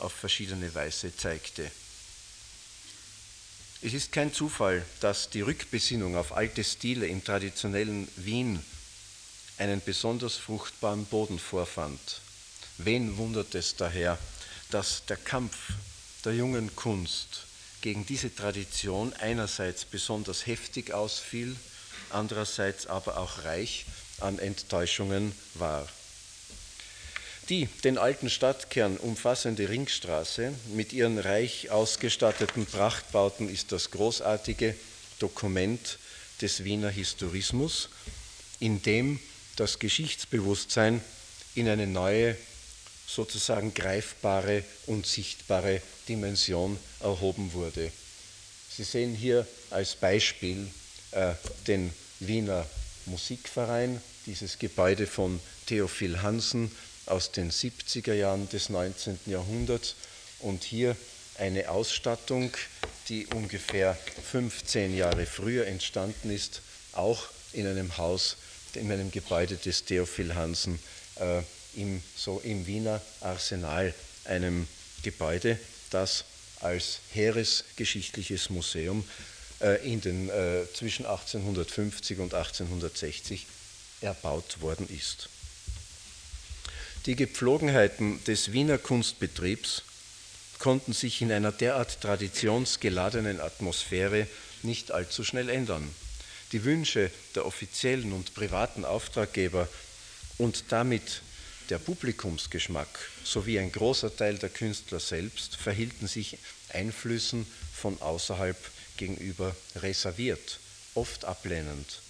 auf 0.00 0.12
verschiedene 0.12 0.74
Weise 0.74 1.14
zeigte. 1.16 1.70
Es 3.82 3.94
ist 3.94 4.12
kein 4.12 4.32
Zufall, 4.32 4.84
dass 5.00 5.30
die 5.30 5.40
Rückbesinnung 5.40 6.16
auf 6.16 6.32
alte 6.36 6.62
Stile 6.64 7.06
im 7.06 7.24
traditionellen 7.24 8.08
Wien 8.16 8.62
einen 9.56 9.80
besonders 9.82 10.36
fruchtbaren 10.36 11.06
Boden 11.06 11.38
vorfand. 11.38 12.20
Wen 12.78 13.16
wundert 13.16 13.54
es 13.54 13.76
daher, 13.76 14.18
dass 14.70 15.04
der 15.06 15.16
Kampf 15.16 15.56
der 16.24 16.34
jungen 16.34 16.74
Kunst 16.76 17.46
gegen 17.80 18.04
diese 18.04 18.34
Tradition 18.34 19.12
einerseits 19.14 19.84
besonders 19.84 20.46
heftig 20.46 20.92
ausfiel, 20.92 21.56
andererseits 22.10 22.86
aber 22.86 23.16
auch 23.16 23.44
reich 23.44 23.86
an 24.20 24.38
Enttäuschungen 24.38 25.32
war. 25.54 25.88
Die 27.50 27.68
den 27.82 27.98
alten 27.98 28.30
Stadtkern 28.30 28.96
umfassende 28.96 29.68
Ringstraße 29.68 30.54
mit 30.72 30.92
ihren 30.92 31.18
reich 31.18 31.72
ausgestatteten 31.72 32.64
Prachtbauten 32.64 33.48
ist 33.48 33.72
das 33.72 33.90
großartige 33.90 34.76
Dokument 35.18 35.98
des 36.40 36.62
Wiener 36.62 36.90
Historismus, 36.90 37.88
in 38.60 38.82
dem 38.82 39.18
das 39.56 39.80
Geschichtsbewusstsein 39.80 41.00
in 41.56 41.68
eine 41.68 41.88
neue, 41.88 42.36
sozusagen 43.08 43.74
greifbare 43.74 44.62
und 44.86 45.04
sichtbare 45.04 45.82
Dimension 46.08 46.78
erhoben 47.00 47.52
wurde. 47.52 47.90
Sie 48.70 48.84
sehen 48.84 49.16
hier 49.16 49.44
als 49.70 49.96
Beispiel 49.96 50.68
äh, 51.10 51.32
den 51.66 51.92
Wiener 52.20 52.64
Musikverein, 53.06 54.00
dieses 54.26 54.56
Gebäude 54.60 55.08
von 55.08 55.40
Theophil 55.66 56.22
Hansen 56.22 56.70
aus 57.10 57.32
den 57.32 57.50
70er 57.50 58.14
Jahren 58.14 58.48
des 58.48 58.68
19. 58.68 59.18
Jahrhunderts 59.26 59.96
und 60.38 60.62
hier 60.62 60.96
eine 61.38 61.70
Ausstattung, 61.70 62.52
die 63.08 63.26
ungefähr 63.26 63.98
15 64.30 64.96
Jahre 64.96 65.26
früher 65.26 65.66
entstanden 65.66 66.30
ist, 66.30 66.62
auch 66.92 67.24
in 67.52 67.66
einem 67.66 67.96
Haus, 67.96 68.36
in 68.74 68.90
einem 68.92 69.10
Gebäude 69.10 69.56
des 69.56 69.84
Theophil 69.84 70.34
Hansen 70.34 70.78
äh, 71.16 71.42
im, 71.74 72.02
so 72.16 72.40
im 72.44 72.66
Wiener 72.66 73.00
Arsenal, 73.20 73.92
einem 74.24 74.68
Gebäude, 75.02 75.58
das 75.90 76.24
als 76.60 77.00
Heeresgeschichtliches 77.12 78.50
Museum 78.50 79.02
äh, 79.60 79.84
in 79.90 80.00
den, 80.00 80.28
äh, 80.28 80.64
zwischen 80.74 81.06
1850 81.06 82.18
und 82.18 82.34
1860 82.34 83.46
erbaut 84.02 84.60
worden 84.60 84.88
ist. 84.88 85.28
Die 87.06 87.16
Gepflogenheiten 87.16 88.22
des 88.24 88.52
Wiener 88.52 88.76
Kunstbetriebs 88.76 89.84
konnten 90.58 90.92
sich 90.92 91.22
in 91.22 91.32
einer 91.32 91.50
derart 91.50 92.02
traditionsgeladenen 92.02 93.40
Atmosphäre 93.40 94.26
nicht 94.62 94.92
allzu 94.92 95.24
schnell 95.24 95.48
ändern. 95.48 95.88
Die 96.52 96.62
Wünsche 96.64 97.10
der 97.34 97.46
offiziellen 97.46 98.12
und 98.12 98.34
privaten 98.34 98.84
Auftraggeber 98.84 99.66
und 100.36 100.64
damit 100.68 101.22
der 101.70 101.78
Publikumsgeschmack 101.78 102.88
sowie 103.24 103.58
ein 103.58 103.72
großer 103.72 104.14
Teil 104.14 104.36
der 104.36 104.50
Künstler 104.50 105.00
selbst 105.00 105.56
verhielten 105.56 106.06
sich 106.06 106.36
Einflüssen 106.68 107.46
von 107.72 107.98
außerhalb 108.02 108.58
gegenüber 108.98 109.56
reserviert, 109.76 110.58
oft 110.94 111.24
ablehnend. 111.24 112.02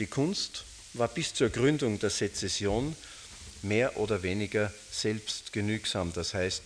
Die 0.00 0.06
Kunst 0.06 0.64
war 0.92 1.08
bis 1.08 1.32
zur 1.32 1.48
Gründung 1.48 1.98
der 1.98 2.10
Sezession 2.10 2.94
mehr 3.62 3.96
oder 3.96 4.22
weniger 4.22 4.72
selbstgenügsam, 4.90 6.12
das 6.12 6.34
heißt, 6.34 6.62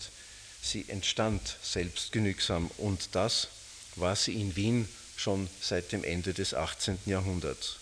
sie 0.63 0.85
entstand 0.89 1.57
selbstgenügsam 1.63 2.71
und 2.79 3.09
das 3.13 3.49
war 3.97 4.17
sie 4.17 4.41
in 4.41 4.57
Wien 4.57 4.89
schon 5.17 5.49
seit 5.61 5.93
dem 5.93 6.05
Ende 6.05 6.33
des 6.33 6.55
18. 6.55 6.99
Jahrhunderts. 7.07 7.77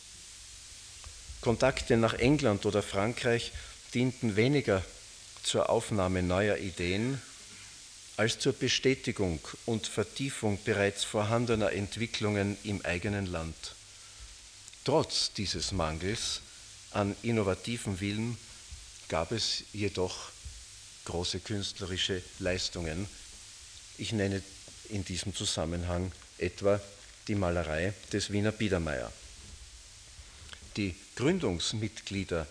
Kontakte 1.40 1.96
nach 1.96 2.14
England 2.14 2.66
oder 2.66 2.82
Frankreich 2.82 3.52
dienten 3.94 4.36
weniger 4.36 4.84
zur 5.42 5.70
Aufnahme 5.70 6.22
neuer 6.22 6.58
Ideen 6.58 7.20
als 8.16 8.40
zur 8.40 8.52
Bestätigung 8.52 9.38
und 9.64 9.86
Vertiefung 9.86 10.58
bereits 10.64 11.04
vorhandener 11.04 11.72
Entwicklungen 11.72 12.58
im 12.64 12.84
eigenen 12.84 13.26
Land. 13.26 13.54
Trotz 14.84 15.32
dieses 15.32 15.70
Mangels 15.70 16.40
an 16.90 17.14
innovativen 17.22 18.00
Willen 18.00 18.36
gab 19.08 19.32
es 19.32 19.64
jedoch 19.72 20.30
große 21.04 21.40
künstlerische 21.40 22.22
Leistungen. 22.38 23.08
Ich 23.96 24.12
nenne 24.12 24.42
in 24.90 25.04
diesem 25.04 25.34
Zusammenhang 25.34 26.12
etwa 26.38 26.80
die 27.26 27.34
Malerei 27.34 27.92
des 28.12 28.30
Wiener 28.30 28.52
Biedermeier. 28.52 29.12
Die 30.76 30.94
Gründungsmitglieder 31.16 32.46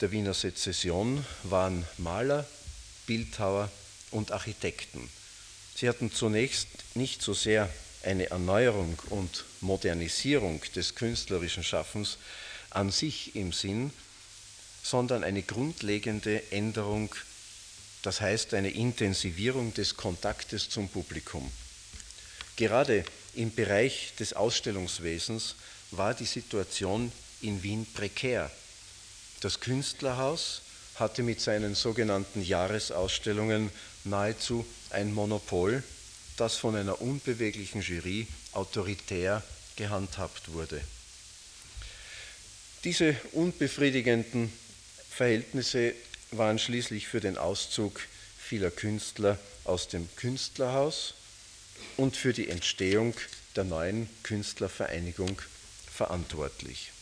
der 0.00 0.12
Wiener 0.12 0.34
Sezession 0.34 1.24
waren 1.44 1.86
Maler, 1.96 2.46
Bildhauer 3.06 3.70
und 4.10 4.32
Architekten. 4.32 5.08
Sie 5.74 5.88
hatten 5.88 6.12
zunächst 6.12 6.68
nicht 6.94 7.22
so 7.22 7.32
sehr 7.32 7.70
eine 8.02 8.30
Erneuerung 8.30 8.98
und 9.10 9.44
Modernisierung 9.60 10.60
des 10.74 10.94
künstlerischen 10.94 11.64
Schaffens 11.64 12.18
an 12.70 12.90
sich 12.90 13.34
im 13.36 13.52
Sinn, 13.52 13.92
sondern 14.88 15.24
eine 15.24 15.42
grundlegende 15.42 16.52
Änderung, 16.52 17.12
das 18.02 18.20
heißt 18.20 18.54
eine 18.54 18.70
Intensivierung 18.70 19.74
des 19.74 19.96
Kontaktes 19.96 20.68
zum 20.68 20.88
Publikum. 20.88 21.50
Gerade 22.54 23.04
im 23.34 23.52
Bereich 23.52 24.12
des 24.20 24.32
Ausstellungswesens 24.32 25.56
war 25.90 26.14
die 26.14 26.24
Situation 26.24 27.10
in 27.42 27.64
Wien 27.64 27.84
prekär. 27.94 28.48
Das 29.40 29.58
Künstlerhaus 29.58 30.62
hatte 30.94 31.24
mit 31.24 31.40
seinen 31.40 31.74
sogenannten 31.74 32.40
Jahresausstellungen 32.40 33.70
nahezu 34.04 34.64
ein 34.90 35.12
Monopol, 35.12 35.82
das 36.36 36.54
von 36.54 36.76
einer 36.76 37.00
unbeweglichen 37.00 37.82
Jury 37.82 38.28
autoritär 38.52 39.42
gehandhabt 39.74 40.52
wurde. 40.52 40.80
Diese 42.84 43.16
unbefriedigenden 43.32 44.52
Verhältnisse 45.16 45.94
waren 46.32 46.58
schließlich 46.58 47.08
für 47.08 47.20
den 47.20 47.38
Auszug 47.38 48.02
vieler 48.38 48.70
Künstler 48.70 49.38
aus 49.64 49.88
dem 49.88 50.14
Künstlerhaus 50.16 51.14
und 51.96 52.18
für 52.18 52.34
die 52.34 52.50
Entstehung 52.50 53.14
der 53.56 53.64
neuen 53.64 54.10
Künstlervereinigung 54.24 55.40
verantwortlich. 55.90 56.92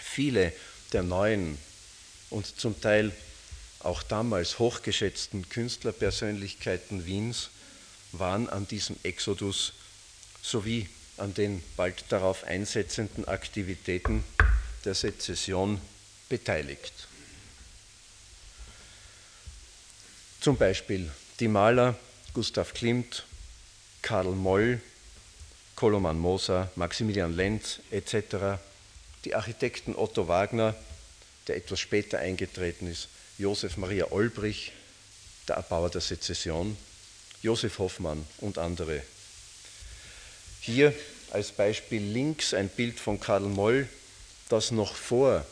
Viele 0.00 0.54
der 0.94 1.02
neuen 1.02 1.58
und 2.30 2.58
zum 2.58 2.80
Teil 2.80 3.12
auch 3.80 4.02
damals 4.02 4.58
hochgeschätzten 4.58 5.46
Künstlerpersönlichkeiten 5.50 7.04
Wiens 7.04 7.50
waren 8.12 8.48
an 8.48 8.66
diesem 8.66 8.96
Exodus 9.02 9.74
sowie 10.40 10.88
an 11.18 11.34
den 11.34 11.62
bald 11.76 12.02
darauf 12.08 12.44
einsetzenden 12.44 13.26
Aktivitäten 13.26 14.24
der 14.86 14.94
Sezession 14.94 15.82
beteiligt. 16.30 16.94
Zum 20.40 20.56
Beispiel 20.56 21.10
die 21.40 21.48
Maler 21.48 21.98
Gustav 22.32 22.72
Klimt, 22.72 23.26
Karl 24.00 24.30
Moll, 24.30 24.80
Koloman 25.76 26.18
Moser, 26.18 26.70
Maximilian 26.76 27.36
Lenz 27.36 27.80
etc., 27.90 28.58
die 29.26 29.34
Architekten 29.34 29.94
Otto 29.94 30.28
Wagner, 30.28 30.74
der 31.46 31.56
etwas 31.56 31.80
später 31.80 32.20
eingetreten 32.20 32.86
ist, 32.86 33.08
Josef 33.36 33.76
Maria 33.76 34.10
Olbrich, 34.12 34.72
der 35.48 35.56
Erbauer 35.56 35.90
der 35.90 36.00
Sezession, 36.00 36.76
Josef 37.42 37.78
Hoffmann 37.78 38.24
und 38.38 38.56
andere. 38.56 39.02
Hier 40.60 40.94
als 41.32 41.52
Beispiel 41.52 42.02
links 42.02 42.54
ein 42.54 42.68
Bild 42.68 43.00
von 43.00 43.18
Karl 43.20 43.42
Moll, 43.42 43.88
das 44.48 44.70
noch 44.70 44.94
vor 44.94 45.44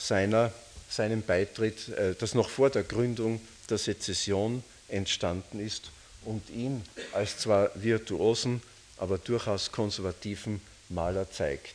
seiner, 0.00 0.52
seinem 0.88 1.22
Beitritt, 1.22 1.88
äh, 1.90 2.14
das 2.18 2.34
noch 2.34 2.48
vor 2.48 2.70
der 2.70 2.82
Gründung 2.82 3.40
der 3.68 3.78
Sezession 3.78 4.64
entstanden 4.88 5.60
ist 5.64 5.90
und 6.24 6.50
ihn 6.50 6.82
als 7.12 7.38
zwar 7.38 7.70
virtuosen, 7.74 8.62
aber 8.96 9.18
durchaus 9.18 9.70
konservativen 9.70 10.60
Maler 10.88 11.30
zeigt. 11.30 11.74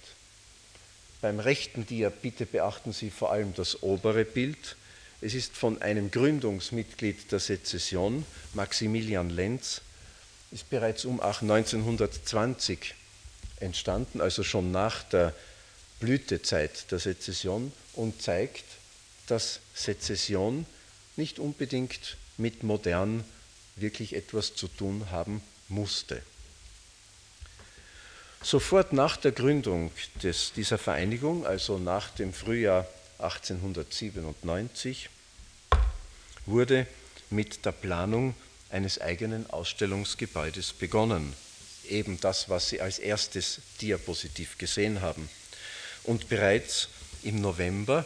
Beim 1.22 1.40
rechten 1.40 1.86
Dia 1.86 2.10
bitte 2.10 2.46
beachten 2.46 2.92
Sie 2.92 3.10
vor 3.10 3.32
allem 3.32 3.54
das 3.56 3.82
obere 3.82 4.26
Bild. 4.26 4.76
Es 5.22 5.34
ist 5.34 5.56
von 5.56 5.82
einem 5.82 6.12
Gründungsmitglied 6.12 7.32
der 7.32 7.40
Sezession, 7.40 8.26
Maximilian 8.54 9.30
Lenz, 9.30 9.82
ist 10.52 10.70
bereits 10.70 11.06
um 11.06 11.20
1920 11.20 12.94
entstanden, 13.60 14.22
also 14.22 14.44
schon 14.44 14.72
nach 14.72 15.04
der 15.04 15.34
Blütezeit 16.00 16.92
der 16.92 17.00
Sezession 17.00 17.72
und 17.96 18.22
zeigt, 18.22 18.66
dass 19.28 19.60
Sezession 19.74 20.66
nicht 21.16 21.40
unbedingt 21.40 22.18
mit 22.38 22.64
modern 22.64 23.24
wirklich 23.76 24.16
etwas 24.16 24.56
zu 24.56 24.68
tun 24.68 25.10
haben 25.12 25.42
musste. 25.68 26.22
Sofort 28.42 28.94
nach 28.94 29.18
der 29.18 29.32
Gründung 29.32 29.92
des, 30.22 30.54
dieser 30.54 30.78
Vereinigung, 30.78 31.48
also 31.48 31.80
nach 31.80 32.10
dem 32.12 32.32
Frühjahr 32.32 32.88
1897, 33.18 35.10
wurde 36.46 36.86
mit 37.32 37.66
der 37.66 37.72
Planung 37.72 38.36
eines 38.70 39.02
eigenen 39.02 39.50
Ausstellungsgebäudes 39.50 40.74
begonnen. 40.74 41.34
Eben 41.90 42.20
das, 42.20 42.50
was 42.50 42.70
Sie 42.70 42.82
als 42.82 43.00
erstes 43.00 43.62
Diapositiv 43.82 44.58
gesehen 44.58 45.02
haben. 45.02 45.28
Und 46.04 46.30
bereits 46.30 46.90
im 47.26 47.42
November 47.42 48.06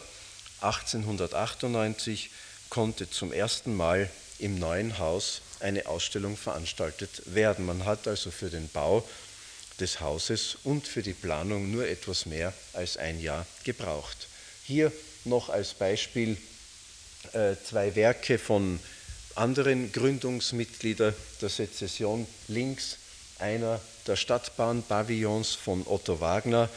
1898 0.62 2.32
konnte 2.69 3.10
zum 3.10 3.32
ersten 3.32 3.75
Mal 3.75 4.10
im 4.39 4.58
neuen 4.58 4.97
Haus 4.97 5.41
eine 5.60 5.86
Ausstellung 5.88 6.38
veranstaltet 6.38 7.21
werden. 7.25 7.65
Man 7.65 7.86
hat 7.86 8.08
also 8.08 8.32
für 8.32 8.49
den 8.49 8.69
Bau 8.69 9.08
des 9.79 9.99
Hauses 9.99 10.58
und 10.63 10.88
für 10.88 11.03
die 11.03 11.13
Planung 11.13 11.71
nur 11.71 11.88
etwas 11.88 12.25
mehr 12.25 12.53
als 12.73 12.97
ein 12.97 13.21
Jahr 13.21 13.45
gebraucht. 13.63 14.27
Hier 14.65 14.91
noch 15.25 15.49
als 15.49 15.73
Beispiel 15.73 16.38
äh, 17.34 17.55
zwei 17.63 17.95
Werke 17.95 18.39
von 18.39 18.79
anderen 19.36 19.91
Gründungsmitgliedern 19.91 21.13
der 21.41 21.49
Sezession. 21.49 22.25
Links 22.47 22.97
einer 23.39 23.79
der 24.08 24.15
Stadtbahnpavillons 24.15 25.55
von 25.55 25.86
Otto 25.88 26.19
Wagner 26.19 26.69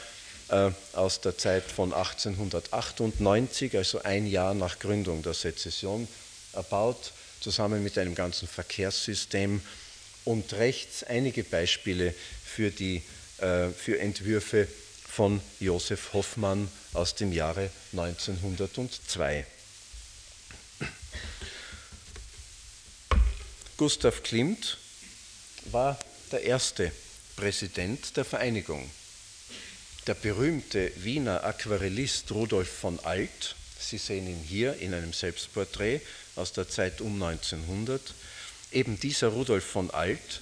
aus 0.93 1.21
der 1.21 1.37
Zeit 1.37 1.63
von 1.63 1.93
1898, 1.93 3.75
also 3.75 4.01
ein 4.03 4.27
Jahr 4.27 4.53
nach 4.53 4.79
Gründung 4.79 5.23
der 5.23 5.33
Sezession, 5.33 6.07
erbaut, 6.53 7.11
zusammen 7.39 7.83
mit 7.83 7.97
einem 7.97 8.15
ganzen 8.15 8.47
Verkehrssystem. 8.47 9.61
Und 10.25 10.53
rechts 10.53 11.03
einige 11.03 11.43
Beispiele 11.43 12.13
für, 12.45 12.71
die, 12.71 13.01
äh, 13.39 13.69
für 13.69 13.99
Entwürfe 13.99 14.67
von 15.09 15.41
Josef 15.59 16.13
Hoffmann 16.13 16.69
aus 16.93 17.15
dem 17.15 17.33
Jahre 17.33 17.69
1902. 17.91 19.45
Gustav 23.77 24.23
Klimt 24.23 24.77
war 25.65 25.99
der 26.31 26.43
erste 26.43 26.91
Präsident 27.35 28.15
der 28.15 28.23
Vereinigung. 28.23 28.89
Der 30.05 30.15
berühmte 30.15 30.91
Wiener 30.97 31.45
Aquarellist 31.45 32.29
Rudolf 32.31 32.69
von 32.69 32.99
Alt, 33.05 33.55
Sie 33.79 33.97
sehen 33.97 34.27
ihn 34.27 34.43
hier 34.43 34.75
in 34.79 34.93
einem 34.93 35.13
Selbstporträt 35.13 36.01
aus 36.35 36.51
der 36.51 36.67
Zeit 36.67 36.99
um 36.99 37.23
1900, 37.23 38.13
eben 38.73 38.99
dieser 38.99 39.29
Rudolf 39.29 39.63
von 39.63 39.91
Alt, 39.91 40.41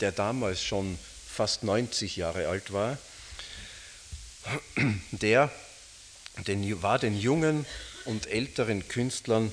der 0.00 0.12
damals 0.12 0.62
schon 0.62 0.96
fast 1.28 1.64
90 1.64 2.16
Jahre 2.16 2.46
alt 2.46 2.72
war, 2.72 2.98
der 5.10 5.50
den, 6.46 6.80
war 6.80 7.00
den 7.00 7.18
jungen 7.18 7.66
und 8.04 8.28
älteren 8.28 8.86
Künstlern 8.86 9.50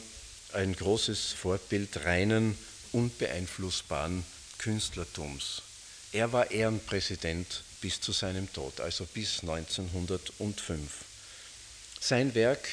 ein 0.54 0.76
großes 0.76 1.34
Vorbild 1.34 2.06
reinen, 2.06 2.56
unbeeinflussbaren 2.92 4.24
Künstlertums. 4.60 5.64
Er 6.12 6.32
war 6.32 6.52
Ehrenpräsident 6.52 7.64
bis 7.82 8.02
zu 8.02 8.12
seinem 8.12 8.52
Tod, 8.52 8.80
also 8.82 9.06
bis 9.06 9.42
1905. 9.42 10.92
Sein 12.00 12.36
Werk, 12.36 12.68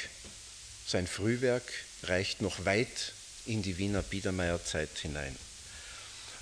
sein 0.86 1.06
Frühwerk 1.06 1.64
reicht 2.04 2.42
noch 2.42 2.64
weit 2.64 3.12
in 3.46 3.62
die 3.62 3.78
Wiener 3.78 4.02
Biedermeierzeit 4.02 4.90
hinein. 5.00 5.36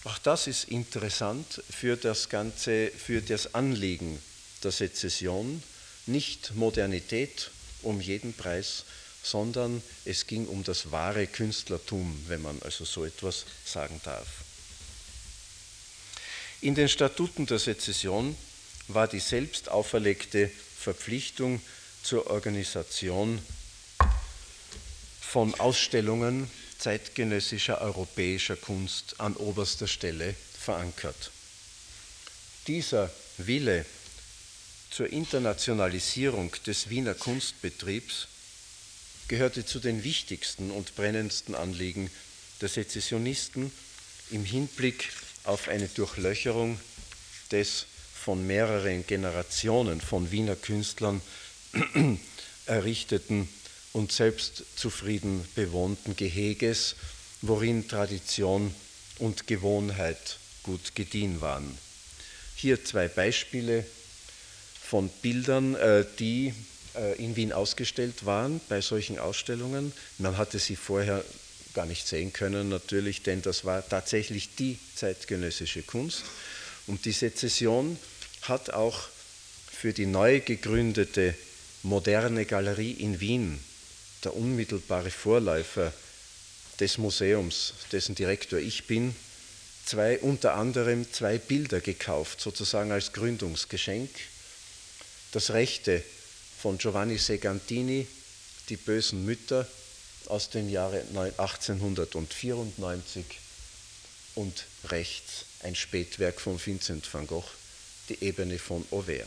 Auch 0.05 0.19
das 0.19 0.47
ist 0.47 0.65
interessant 0.65 1.63
für 1.71 1.97
das 1.97 2.29
Ganze, 2.29 2.91
für 2.91 3.23
das 3.23 3.55
Anliegen 3.55 4.21
der 4.65 4.73
Sezession. 4.73 5.63
Nicht 6.07 6.55
Modernität 6.57 7.51
um 7.83 8.01
jeden 8.01 8.33
Preis, 8.35 8.85
sondern 9.23 9.83
es 10.05 10.27
ging 10.27 10.47
um 10.47 10.65
das 10.65 10.91
wahre 10.91 11.29
Künstlertum, 11.29 12.25
wenn 12.27 12.43
man 12.43 12.61
also 12.63 12.85
so 12.85 13.05
etwas 13.05 13.45
sagen 13.65 14.01
darf. 14.03 14.27
In 16.61 16.75
den 16.75 16.89
Statuten 16.89 17.47
der 17.47 17.59
Sezession 17.59 18.37
war 18.89 19.09
die 19.09 19.21
selbst 19.21 19.69
auferlegte 19.69 20.51
Verpflichtung 20.79 21.61
zur 22.03 22.29
Organisation 22.31 23.41
von 25.21 25.55
Ausstellungen 25.61 26.51
zeitgenössischer 26.79 27.81
europäischer 27.81 28.57
Kunst 28.57 29.21
an 29.21 29.37
oberster 29.37 29.87
Stelle 29.87 30.35
verankert. 30.59 31.31
Dieser 32.67 33.11
Wille 33.39 33.87
zur 34.91 35.11
Internationalisierung 35.11 36.55
des 36.67 36.91
Wiener 36.91 37.15
Kunstbetriebs 37.15 38.29
gehörte 39.29 39.65
zu 39.65 39.79
den 39.79 40.05
wichtigsten 40.05 40.71
und 40.71 40.95
brennendsten 40.97 41.55
Anliegen 41.55 42.11
der 42.61 42.69
Sezessionisten 42.69 43.73
im 44.31 44.45
Hinblick 44.45 45.11
auf 45.45 45.69
eine 45.69 45.89
Durchlöcherung 45.89 46.79
des 47.51 47.87
von 48.25 48.47
mehreren 48.47 49.05
Generationen 49.05 50.01
von 50.01 50.31
Wiener 50.31 50.55
Künstlern 50.55 51.21
errichteten 52.67 53.49
und 53.93 54.13
selbstzufrieden 54.13 55.45
bewohnten 55.57 56.15
Geheges, 56.15 56.95
worin 57.41 57.89
Tradition 57.89 58.73
und 59.19 59.49
Gewohnheit 59.49 60.39
gut 60.63 60.95
gediehen 60.95 61.41
waren. 61.41 61.77
Hier 62.55 62.85
zwei 62.85 63.09
Beispiele 63.09 63.85
von 64.81 65.09
Bildern, 65.21 65.75
äh, 65.75 66.05
die 66.21 66.55
äh, 66.95 67.17
in 67.17 67.35
Wien 67.35 67.53
ausgestellt 67.53 68.25
waren 68.25 68.61
bei 68.69 68.81
solchen 68.81 69.19
Ausstellungen. 69.19 69.93
Man 70.19 70.37
hatte 70.37 70.61
sie 70.61 70.77
vorher 70.77 71.25
gar 71.75 71.87
nicht 71.87 72.07
sehen 72.07 72.33
können, 72.33 72.69
natürlich, 72.69 73.23
denn 73.23 73.43
das 73.43 73.65
war 73.65 73.87
tatsächlich 73.89 74.55
die 74.55 74.79
zeitgenössische 74.95 75.83
Kunst. 75.83 76.23
Und 76.87 77.05
die 77.05 77.13
Sezession 77.13 77.99
hat 78.43 78.71
auch 78.71 79.09
für 79.71 79.93
die 79.93 80.07
neu 80.07 80.41
gegründete 80.41 81.35
moderne 81.83 82.45
Galerie 82.47 82.93
in 82.93 83.21
Wien 83.21 83.59
der 84.25 84.37
unmittelbare 84.37 85.11
Vorläufer 85.11 85.93
des 86.79 86.99
Museums, 86.99 87.75
dessen 87.91 88.15
Direktor 88.15 88.59
ich 88.59 88.87
bin, 88.87 89.15
zwei, 89.85 90.19
unter 90.21 90.55
anderem 90.55 91.11
zwei 91.13 91.39
Bilder 91.39 91.81
gekauft, 91.81 92.41
sozusagen 92.41 92.93
als 92.93 93.13
Gründungsgeschenk. 93.13 94.11
Das 95.33 95.51
rechte 95.51 96.03
von 96.61 96.79
Giovanni 96.79 97.19
Segantini, 97.19 98.07
Die 98.69 98.77
bösen 98.77 99.25
Mütter 99.25 99.67
aus 100.27 100.51
dem 100.51 100.69
Jahre 100.69 101.03
1894 101.37 103.25
und 104.37 104.67
rechts 104.85 105.47
ein 105.65 105.75
Spätwerk 105.75 106.41
von 106.41 106.65
Vincent 106.65 107.13
van 107.13 107.27
Gogh, 107.27 107.51
Die 108.09 108.23
Ebene 108.23 108.59
von 108.59 108.85
Auvers. 108.91 109.27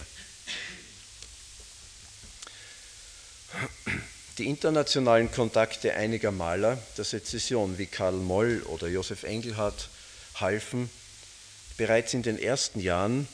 Die 4.37 4.47
internationalen 4.47 5.31
Kontakte 5.31 5.93
einiger 5.93 6.31
Maler 6.31 6.77
der 6.97 7.05
Sezession 7.05 7.77
wie 7.77 7.85
Karl 7.85 8.13
Moll 8.13 8.63
oder 8.63 8.87
Josef 8.87 9.23
Engelhardt 9.23 9.87
halfen 10.35 10.89
bereits 11.77 12.13
in 12.13 12.21
den 12.21 12.37
ersten 12.37 12.81
Jahren 12.81 13.27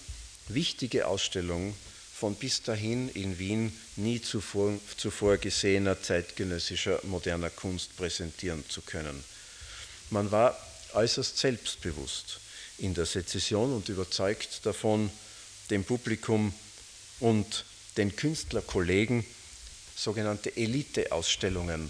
wichtige 0.48 1.08
Ausstellungen 1.08 1.76
von 2.14 2.36
bis 2.36 2.62
dahin 2.62 3.10
in 3.10 3.40
Wien 3.40 3.76
nie 3.96 4.22
zuvor, 4.22 4.78
zuvor 4.96 5.38
gesehener 5.38 6.02
zeitgenössischer 6.02 7.00
moderner 7.04 7.50
Kunst 7.50 7.98
präsentieren 7.98 8.64
zu 8.70 8.82
können. 8.82 9.24
Man 10.12 10.30
war 10.30 10.56
äußerst 10.94 11.38
selbstbewusst 11.38 12.40
in 12.78 12.94
der 12.94 13.08
Sezession 13.08 13.74
und 13.74 13.90
überzeugt 13.90 14.66
davon, 14.66 15.10
dem 15.72 15.84
Publikum 15.84 16.54
und 17.20 17.66
den 17.98 18.16
Künstlerkollegen 18.16 19.26
sogenannte 19.96 20.56
Elite-Ausstellungen 20.56 21.90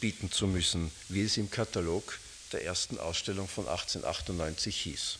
bieten 0.00 0.30
zu 0.30 0.46
müssen, 0.46 0.90
wie 1.08 1.24
es 1.24 1.36
im 1.36 1.50
Katalog 1.50 2.18
der 2.52 2.64
ersten 2.64 2.98
Ausstellung 2.98 3.48
von 3.48 3.68
1898 3.68 4.80
hieß. 4.80 5.18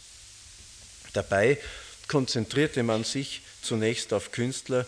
Dabei 1.12 1.58
konzentrierte 2.06 2.82
man 2.82 3.04
sich 3.04 3.42
zunächst 3.62 4.12
auf 4.12 4.32
Künstler, 4.32 4.86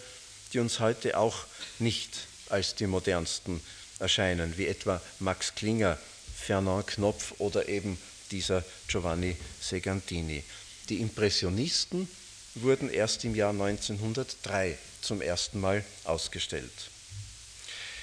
die 0.53 0.59
uns 0.59 0.81
heute 0.81 1.18
auch 1.18 1.44
nicht 1.79 2.27
als 2.49 2.75
die 2.75 2.87
modernsten 2.87 3.61
erscheinen, 3.99 4.57
wie 4.57 4.66
etwa 4.66 5.01
Max 5.18 5.55
Klinger, 5.55 5.99
Fernand 6.37 6.87
Knopf 6.87 7.35
oder 7.38 7.68
eben 7.68 7.99
dieser 8.31 8.64
Giovanni 8.88 9.37
Segantini. 9.61 10.42
Die 10.88 11.01
Impressionisten 11.01 12.09
wurden 12.55 12.91
erst 12.91 13.25
im 13.25 13.35
Jahr 13.35 13.51
1903 13.51 14.77
zum 15.01 15.23
ersten 15.23 15.61
Mal 15.61 15.85
ausgestellt. 16.05 16.71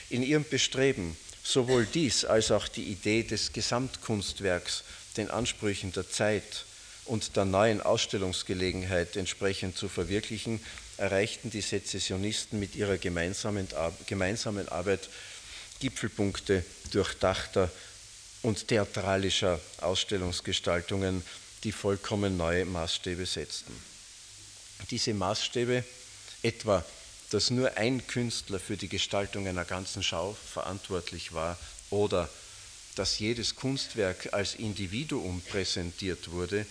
In 0.10 0.24
ihrem 0.24 0.46
Bestreben, 0.50 1.18
sowohl 1.44 1.86
dies 1.86 2.26
als 2.26 2.52
auch 2.52 2.68
die 2.68 2.86
Idee 2.86 3.24
des 3.24 3.54
Gesamtkunstwerks 3.54 4.84
den 5.18 5.30
Ansprüchen 5.30 5.92
der 5.92 6.10
Zeit 6.10 6.66
und 7.06 7.36
der 7.36 7.46
neuen 7.46 7.82
Ausstellungsgelegenheit 7.82 9.16
entsprechend 9.16 9.78
zu 9.78 9.90
verwirklichen, 9.90 10.60
erreichten 10.98 11.50
die 11.50 11.62
Sezessionisten 11.62 12.60
mit 12.60 12.76
ihrer 12.76 12.98
gemeinsamen, 12.98 13.68
gemeinsamen 14.08 14.68
Arbeit 14.70 15.10
Gipfelpunkte 15.80 16.66
durchdachter 16.92 17.70
und 18.42 18.68
theatralischer 18.68 19.60
Ausstellungsgestaltungen, 19.80 21.24
die 21.64 21.72
vollkommen 21.72 22.38
neue 22.38 22.66
Maßstäbe 22.66 23.26
setzten. 23.26 23.74
Diese 24.90 25.14
Maßstäbe, 25.14 25.84
etwa, 26.44 26.86
dass 27.32 27.50
nur 27.50 27.76
ein 27.78 28.06
Künstler 28.08 28.60
für 28.60 28.78
die 28.78 28.88
Gestaltung 28.88 29.48
einer 29.48 29.66
ganzen 29.66 30.02
Schau 30.04 30.36
verantwortlich 30.54 31.34
war 31.34 31.58
oder 31.90 32.30
dass 32.96 33.20
jedes 33.20 33.56
Kunstwerk 33.56 34.34
als 34.34 34.56
Individuum 34.56 35.42
präsentiert 35.42 36.32
wurde, 36.32 36.66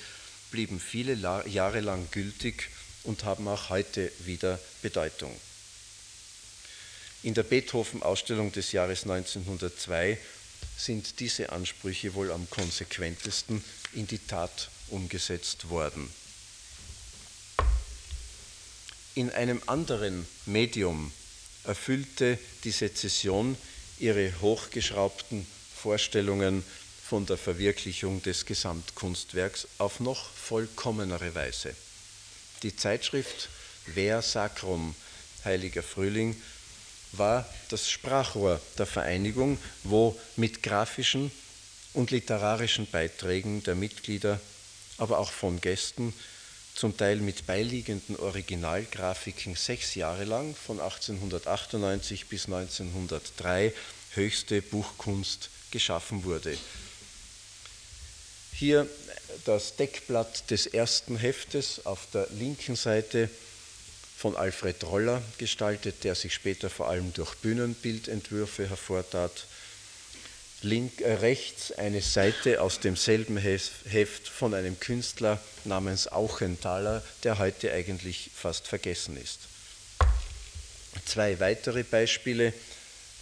blieben 0.51 0.81
viele 0.81 1.15
Jahre 1.15 1.81
lang 1.81 2.09
gültig 2.11 2.71
und 3.05 3.25
haben 3.25 3.47
auch 3.49 3.71
heute 3.71 4.11
wieder 4.21 4.59
Bedeutung. 4.83 5.35
In 7.23 7.35
der 7.35 7.43
Beethoven-Ausstellung 7.43 8.53
des 8.53 8.73
Jahres 8.73 9.03
1902 9.03 10.19
sind 10.77 11.21
diese 11.21 11.51
Ansprüche 11.51 12.15
wohl 12.15 12.31
am 12.31 12.49
konsequentesten 12.51 13.65
in 13.95 14.07
die 14.07 14.19
Tat 14.19 14.71
umgesetzt 14.89 15.69
worden. 15.69 16.09
In 19.17 19.31
einem 19.31 19.63
anderen 19.65 20.29
Medium 20.45 21.11
erfüllte 21.65 22.39
die 22.65 22.71
Sezession 22.71 23.57
ihre 23.99 24.31
hochgeschraubten 24.43 25.47
Vorstellungen 25.75 26.63
von 27.03 27.25
der 27.25 27.39
Verwirklichung 27.39 28.21
des 28.23 28.45
Gesamtkunstwerks 28.45 29.69
auf 29.79 30.01
noch 30.01 30.29
vollkommenere 30.33 31.35
Weise. 31.35 31.75
Die 32.63 32.77
Zeitschrift 32.77 33.49
Ver 33.95 34.21
Sacrum, 34.21 34.95
Heiliger 35.47 35.83
Frühling, 35.83 36.37
war 37.13 37.49
das 37.71 37.89
Sprachrohr 37.89 38.61
der 38.77 38.85
Vereinigung, 38.85 39.57
wo 39.83 40.15
mit 40.37 40.63
grafischen 40.63 41.31
und 41.95 42.11
literarischen 42.11 42.87
Beiträgen 42.91 43.63
der 43.63 43.77
Mitglieder, 43.77 44.39
aber 44.99 45.19
auch 45.19 45.31
von 45.31 45.59
Gästen, 45.63 46.13
zum 46.77 46.95
Teil 46.95 47.17
mit 47.17 47.47
beiliegenden 47.47 48.17
Originalgrafiken 48.17 49.57
sechs 49.57 49.95
Jahre 49.95 50.25
lang, 50.25 50.55
von 50.55 50.79
1898 50.79 52.27
bis 52.27 52.45
1903, 52.45 53.73
höchste 54.13 54.61
Buchkunst 54.61 55.49
geschaffen 55.71 56.25
wurde. 56.25 56.57
Hier 58.53 58.87
das 59.47 59.77
Deckblatt 59.77 60.51
des 60.51 60.67
ersten 60.67 61.17
Heftes 61.17 61.87
auf 61.87 62.09
der 62.13 62.29
linken 62.31 62.77
Seite 62.77 63.31
von 64.17 64.37
Alfred 64.37 64.85
Roller 64.85 65.23
gestaltet, 65.39 66.05
der 66.05 66.15
sich 66.15 66.35
später 66.35 66.69
vor 66.69 66.89
allem 66.89 67.13
durch 67.15 67.35
Bühnenbildentwürfe 67.37 68.69
hervortat. 68.69 69.47
Link, 70.63 71.01
äh, 71.03 71.15
rechts 71.15 71.71
eine 71.73 72.01
Seite 72.01 72.63
aus 72.63 72.81
demselben 72.81 73.37
Heft 73.37 74.27
von 74.29 74.55
einem 74.55 74.81
Künstler 74.81 75.41
namens 75.65 76.09
Auchenthaler, 76.09 77.03
der 77.25 77.39
heute 77.39 77.73
eigentlich 77.73 78.31
fast 78.35 78.67
vergessen 78.67 79.17
ist. 79.17 79.41
Zwei 81.05 81.39
weitere 81.41 81.83
Beispiele. 81.83 82.53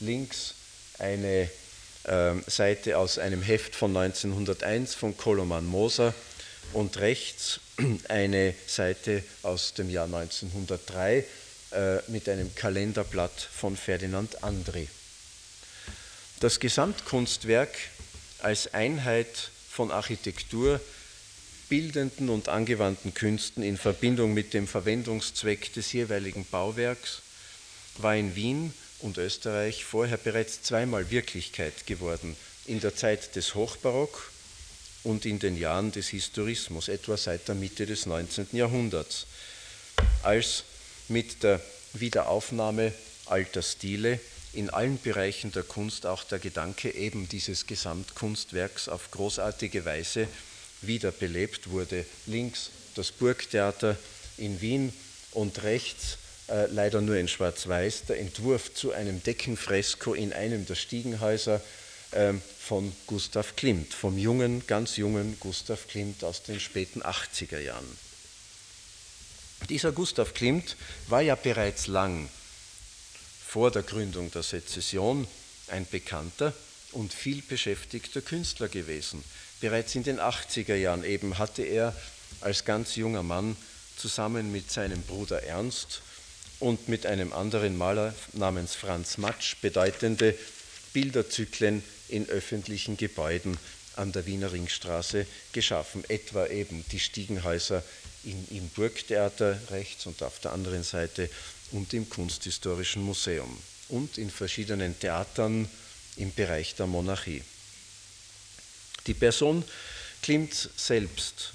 Links 0.01 0.55
eine 0.99 1.51
äh, 2.05 2.33
Seite 2.47 2.99
aus 2.99 3.19
einem 3.19 3.43
Heft 3.43 3.75
von 3.75 3.97
1901 3.97 4.95
von 4.95 5.17
Koloman 5.17 5.67
Moser 5.67 6.15
und 6.73 6.99
rechts 6.99 7.61
eine 8.09 8.55
Seite 8.67 9.23
aus 9.43 9.75
dem 9.75 9.91
Jahr 9.91 10.07
1903 10.07 11.25
äh, 11.73 11.97
mit 12.09 12.29
einem 12.29 12.55
Kalenderblatt 12.55 13.41
von 13.41 13.77
Ferdinand 13.77 14.43
Andri. 14.45 14.89
Das 16.45 16.61
Gesamtkunstwerk 16.61 17.75
als 18.41 18.75
Einheit 18.75 19.51
von 19.71 19.91
Architektur, 19.91 20.79
bildenden 21.71 22.29
und 22.29 22.51
angewandten 22.51 23.15
Künsten 23.15 23.63
in 23.63 23.79
Verbindung 23.79 24.35
mit 24.35 24.53
dem 24.53 24.69
Verwendungszweck 24.69 25.73
des 25.73 25.95
jeweiligen 25.95 26.45
Bauwerks 26.45 27.23
war 27.97 28.15
in 28.15 28.37
Wien 28.37 28.75
und 28.99 29.17
Österreich 29.17 29.87
vorher 29.87 30.19
bereits 30.19 30.63
zweimal 30.63 31.11
Wirklichkeit 31.11 31.87
geworden, 31.87 32.37
in 32.67 32.79
der 32.79 32.95
Zeit 32.95 33.37
des 33.37 33.55
Hochbarock 33.55 34.31
und 35.03 35.25
in 35.25 35.39
den 35.39 35.57
Jahren 35.57 35.93
des 35.93 36.09
Historismus, 36.09 36.89
etwa 36.89 37.17
seit 37.17 37.49
der 37.49 37.55
Mitte 37.55 37.87
des 37.87 38.05
19. 38.05 38.49
Jahrhunderts, 38.53 39.25
als 40.23 40.65
mit 41.09 41.43
der 41.43 41.63
Wiederaufnahme 41.95 42.93
alter 43.25 43.63
Stile 43.63 44.21
in 44.55 44.71
allen 44.71 44.99
Bereichen 45.01 45.53
der 45.53 45.63
Kunst 45.63 46.07
auch 46.07 46.25
der 46.25 46.39
Gedanke 46.39 46.95
eben 46.95 47.29
dieses 47.29 47.67
Gesamtkunstwerks 47.67 48.89
auf 48.89 49.11
großartige 49.11 49.85
Weise 49.85 50.29
wiederbelebt 50.83 51.71
wurde. 51.71 52.05
Links 52.27 52.71
das 52.95 53.13
Burgtheater 53.13 53.97
in 54.37 54.61
Wien 54.61 54.93
und 55.33 55.63
rechts 55.63 56.19
äh, 56.49 56.67
leider 56.67 57.01
nur 57.01 57.17
in 57.17 57.29
Schwarz-Weiß 57.29 58.05
der 58.07 58.21
Entwurf 58.21 58.75
zu 58.75 58.93
einem 58.93 59.23
Deckenfresko 59.23 60.15
in 60.15 60.33
einem 60.33 60.67
der 60.67 60.75
Stiegenhäuser 60.75 61.61
ähm, 62.13 62.41
von 62.61 62.93
Gustav 63.07 63.57
Klimt, 63.57 63.93
vom 63.93 64.19
jungen, 64.19 64.67
ganz 64.67 64.97
jungen 64.97 65.37
Gustav 65.41 65.89
Klimt 65.89 66.23
aus 66.23 66.43
den 66.43 66.61
späten 66.61 67.03
80er 67.03 67.59
Jahren. 67.59 67.99
Dieser 69.69 69.93
Gustav 69.93 70.35
Klimt 70.35 70.77
war 71.09 71.23
ja 71.23 71.35
bereits 71.35 71.87
lang 71.87 72.29
vor 73.55 73.71
der 73.71 73.85
Gründung 73.85 74.33
der 74.33 74.43
Sezession 74.43 75.29
ein 75.69 75.87
bekannter 75.89 76.53
und 76.91 77.15
viel 77.15 77.41
beschäftigter 77.41 78.21
Künstler 78.21 78.67
gewesen. 78.67 79.23
Bereits 79.61 79.95
in 79.95 80.03
den 80.03 80.19
80er 80.19 80.75
Jahren 80.75 81.05
eben 81.05 81.39
hatte 81.39 81.63
er 81.63 81.95
als 82.41 82.65
ganz 82.65 82.97
junger 82.97 83.23
Mann 83.23 83.57
zusammen 83.97 84.51
mit 84.51 84.73
seinem 84.73 85.03
Bruder 85.03 85.45
Ernst 85.45 86.03
und 86.59 86.89
mit 86.89 87.07
einem 87.07 87.33
anderen 87.33 87.79
Maler 87.79 88.13
namens 88.33 88.75
Franz 88.75 89.19
Matsch 89.19 89.55
bedeutende 89.63 90.37
Bilderzyklen 90.93 91.85
in 92.09 92.29
öffentlichen 92.29 92.97
Gebäuden 92.97 93.57
an 93.95 94.11
der 94.11 94.27
Wiener 94.27 94.51
Ringstraße 94.51 95.29
geschaffen, 95.53 96.03
etwa 96.09 96.49
eben 96.49 96.85
die 96.91 96.99
Stiegenhäuser 96.99 97.85
in, 98.25 98.49
im 98.51 98.69
Burgtheater 98.71 99.61
rechts 99.71 100.07
und 100.07 100.25
auf 100.25 100.41
der 100.41 100.53
anderen 100.53 100.83
Seite 100.83 101.31
und 101.75 101.93
im 101.93 102.09
Kunsthistorischen 102.09 103.03
Museum 103.03 103.59
und 103.89 104.17
in 104.17 104.31
verschiedenen 104.31 104.99
Theatern 104.99 105.69
im 106.17 106.33
Bereich 106.33 106.75
der 106.77 106.87
Monarchie. 106.87 107.43
Die 109.07 109.15
Person 109.15 109.65
Klimt 110.23 110.71
selbst 110.75 111.53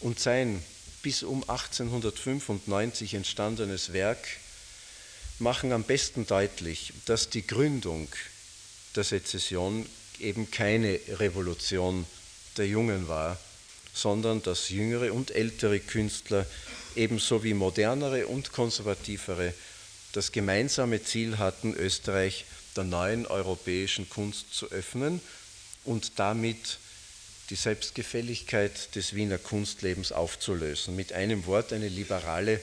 und 0.00 0.18
sein 0.18 0.64
bis 1.02 1.22
um 1.22 1.42
1895 1.42 3.12
entstandenes 3.12 3.92
Werk 3.92 4.26
machen 5.38 5.72
am 5.72 5.84
besten 5.84 6.26
deutlich, 6.26 6.94
dass 7.04 7.28
die 7.28 7.46
Gründung 7.46 8.08
der 8.96 9.04
Sezession 9.04 9.84
eben 10.20 10.50
keine 10.50 10.98
Revolution 11.18 12.06
der 12.56 12.66
Jungen 12.66 13.08
war, 13.08 13.38
sondern 13.92 14.42
dass 14.42 14.70
jüngere 14.70 15.12
und 15.12 15.30
ältere 15.30 15.80
Künstler 15.80 16.46
ebenso 16.96 17.44
wie 17.44 17.54
modernere 17.54 18.26
und 18.26 18.52
konservativere 18.52 19.54
das 20.12 20.32
gemeinsame 20.32 21.02
Ziel 21.02 21.38
hatten, 21.38 21.74
Österreich 21.74 22.44
der 22.76 22.84
neuen 22.84 23.26
europäischen 23.26 24.08
Kunst 24.08 24.54
zu 24.54 24.70
öffnen 24.70 25.20
und 25.84 26.12
damit 26.18 26.78
die 27.50 27.56
Selbstgefälligkeit 27.56 28.94
des 28.94 29.14
Wiener 29.14 29.38
Kunstlebens 29.38 30.12
aufzulösen, 30.12 30.96
mit 30.96 31.12
einem 31.12 31.44
Wort 31.46 31.72
eine 31.72 31.88
liberale 31.88 32.60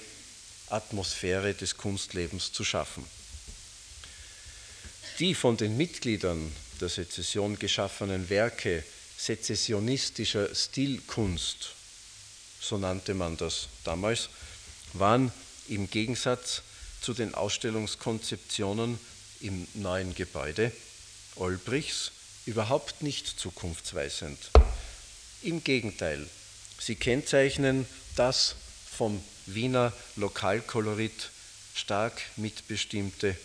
Atmosphäre 0.69 1.53
des 1.53 1.77
Kunstlebens 1.77 2.51
zu 2.51 2.63
schaffen. 2.63 3.03
Die 5.19 5.35
von 5.35 5.57
den 5.57 5.75
Mitgliedern 5.75 6.51
der 6.79 6.89
Sezession 6.89 7.59
geschaffenen 7.59 8.29
Werke 8.29 8.83
sezessionistischer 9.19 10.55
Stilkunst, 10.55 11.75
so 12.61 12.77
nannte 12.77 13.13
man 13.13 13.35
das 13.35 13.67
damals, 13.83 14.29
waren 14.93 15.31
im 15.67 15.89
Gegensatz 15.89 16.61
zu 17.01 17.13
den 17.13 17.35
Ausstellungskonzeptionen 17.35 18.97
im 19.41 19.67
neuen 19.73 20.15
Gebäude 20.15 20.71
Olbrichs 21.35 22.11
überhaupt 22.45 23.03
nicht 23.03 23.39
zukunftsweisend. 23.39 24.51
Im 25.41 25.63
Gegenteil, 25.63 26.27
sie 26.79 26.95
kennzeichnen 26.95 27.85
das 28.15 28.55
vom 28.89 29.23
Wiener 29.45 29.93
Lokalkolorit 30.15 31.29
stark 31.75 32.21
mitbestimmte 32.35 33.35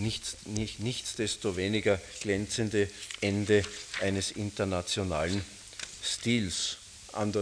nichts, 0.00 0.36
nicht, 0.46 0.80
nichtsdestoweniger 0.80 2.00
glänzende 2.20 2.88
Ende 3.20 3.62
eines 4.00 4.32
internationalen 4.32 5.44
Stils. 6.02 6.76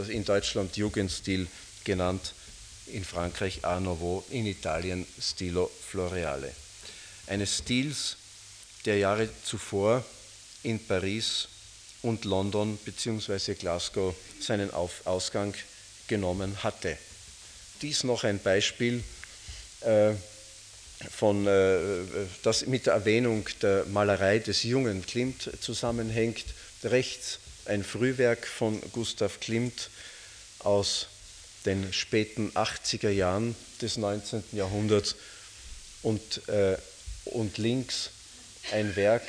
in 0.08 0.24
Deutschland 0.24 0.76
Jugendstil 0.76 1.46
genannt, 1.84 2.34
in 2.86 3.04
Frankreich 3.04 3.64
Art 3.64 3.82
Nouveau, 3.82 4.24
in 4.30 4.46
Italien 4.46 5.06
Stilo 5.20 5.70
Floreale. 5.88 6.52
Eines 7.26 7.58
Stils, 7.58 8.16
der 8.84 8.98
Jahre 8.98 9.28
zuvor 9.44 10.04
in 10.62 10.84
Paris 10.84 11.48
und 12.02 12.24
London 12.24 12.78
bzw. 12.84 13.54
Glasgow 13.54 14.14
seinen 14.40 14.70
Ausgang 14.72 15.54
genommen 16.06 16.62
hatte. 16.62 16.96
Dies 17.82 18.04
noch 18.04 18.24
ein 18.24 18.40
Beispiel 18.40 19.04
äh, 19.82 20.14
von, 21.10 21.46
äh, 21.46 21.78
das 22.42 22.66
mit 22.66 22.86
der 22.86 22.94
Erwähnung 22.94 23.48
der 23.62 23.84
Malerei 23.86 24.38
des 24.38 24.62
jungen 24.64 25.04
Klimt 25.06 25.50
zusammenhängt. 25.60 26.44
Rechts 26.84 27.38
ein 27.66 27.84
Frühwerk 27.84 28.46
von 28.46 28.80
Gustav 28.92 29.40
Klimt 29.40 29.90
aus 30.60 31.06
den 31.66 31.92
späten 31.92 32.50
80er 32.52 33.10
Jahren 33.10 33.54
des 33.80 33.96
19. 33.96 34.42
Jahrhunderts 34.52 35.16
und, 36.02 36.48
äh, 36.48 36.76
und 37.26 37.58
links 37.58 38.10
ein 38.72 38.96
Werk 38.96 39.22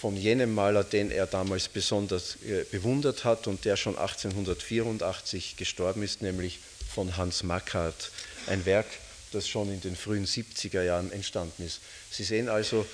von 0.00 0.16
jenem 0.16 0.54
Maler, 0.54 0.84
den 0.84 1.10
er 1.10 1.26
damals 1.26 1.68
besonders 1.68 2.36
äh, 2.46 2.64
bewundert 2.70 3.24
hat 3.24 3.46
und 3.46 3.64
der 3.64 3.76
schon 3.76 3.96
1884 3.96 5.56
gestorben 5.56 6.02
ist, 6.02 6.22
nämlich 6.22 6.60
von 6.94 7.16
Hans 7.16 7.42
Mackart. 7.42 8.10
Ein 8.46 8.64
Werk, 8.66 8.86
das 9.32 9.48
schon 9.48 9.72
in 9.72 9.80
den 9.80 9.96
frühen 9.96 10.26
70er 10.26 10.82
Jahren 10.82 11.12
entstanden 11.12 11.64
ist. 11.64 11.80
Sie 12.10 12.24
sehen 12.24 12.48
also, 12.48 12.86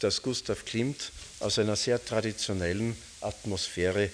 dass 0.00 0.22
Gustav 0.22 0.64
Klimt 0.64 1.12
aus 1.40 1.58
einer 1.58 1.76
sehr 1.76 2.04
traditionellen 2.04 2.96
Atmosphäre 3.20 4.10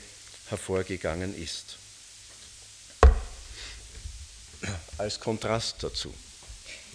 hervorgegangen 0.48 1.36
ist. 1.40 1.76
Als 4.98 5.20
Kontrast 5.20 5.76
dazu. 5.80 6.12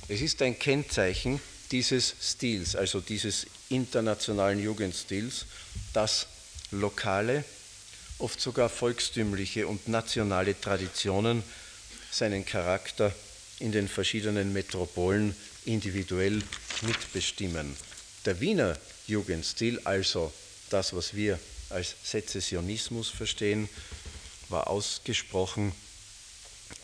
Es 0.08 0.22
ist 0.22 0.42
ein 0.42 0.60
Kennzeichen 0.60 1.40
dieses 1.72 2.14
Stils, 2.22 2.76
also 2.76 3.00
dieses 3.00 3.48
internationalen 3.70 4.62
Jugendstils, 4.62 5.46
dass 5.94 6.28
lokale, 6.72 7.44
oft 8.20 8.40
sogar 8.40 8.70
volkstümliche 8.70 9.66
und 9.68 9.88
nationale 9.88 10.60
Traditionen 10.60 11.44
seinen 12.12 12.46
Charakter 12.46 13.14
in 13.60 13.72
den 13.72 13.88
verschiedenen 13.88 14.54
Metropolen 14.54 15.36
individuell 15.66 16.42
mitbestimmen. 16.82 17.76
Der 18.26 18.40
Wiener 18.40 18.78
Jugendstil, 19.08 19.80
also 19.84 20.32
das, 20.70 20.94
was 20.94 21.14
wir 21.14 21.40
als 21.70 21.96
Sezessionismus 22.04 23.10
verstehen, 23.10 23.70
war 24.50 24.68
ausgesprochen 24.68 25.74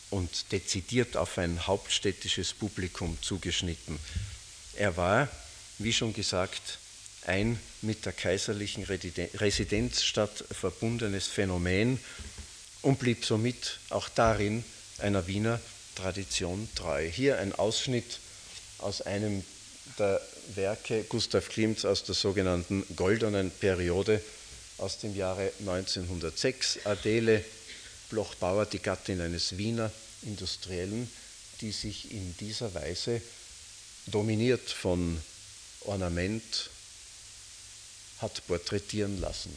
und 0.10 0.52
dezidiert 0.52 1.18
auf 1.18 1.38
ein 1.38 1.68
hauptstädtisches 1.68 2.54
Publikum 2.54 3.18
zugeschnitten. 3.22 4.00
Er 4.76 4.98
war, 4.98 5.28
wie 5.78 5.94
schon 5.94 6.14
gesagt, 6.14 6.80
ein 7.26 7.60
mit 7.82 8.06
der 8.06 8.14
kaiserlichen 8.14 8.84
Residenzstadt 8.84 10.44
verbundenes 10.52 11.28
Phänomen 11.28 12.00
und 12.82 13.00
blieb 13.00 13.26
somit 13.26 13.80
auch 13.90 14.10
darin 14.10 14.64
einer 14.98 15.28
Wiener 15.28 15.60
Tradition 16.02 16.70
treu. 16.76 17.10
Hier 17.10 17.40
ein 17.40 17.54
Ausschnitt 17.54 18.20
aus 18.78 19.02
einem 19.02 19.44
der 19.98 20.22
Werke 20.56 21.04
Gustav 21.04 21.50
Klimts 21.50 21.84
aus 21.84 22.04
der 22.04 22.16
sogenannten 22.16 22.86
Goldenen 22.96 23.52
Periode 23.52 24.22
aus 24.78 25.00
dem 25.00 25.16
Jahre 25.16 25.52
1906. 25.60 26.80
Adele 26.86 27.44
Bloch-Bauer, 28.10 28.66
die 28.66 28.80
Gattin 28.80 29.20
eines 29.20 29.58
Wiener 29.58 29.92
Industriellen, 30.22 31.12
die 31.62 31.72
sich 31.72 32.12
in 32.12 32.36
dieser 32.38 32.74
Weise 32.74 33.22
dominiert 34.08 34.70
von 34.70 35.22
Ornament 35.82 36.70
hat 38.20 38.46
porträtieren 38.48 39.20
lassen. 39.20 39.54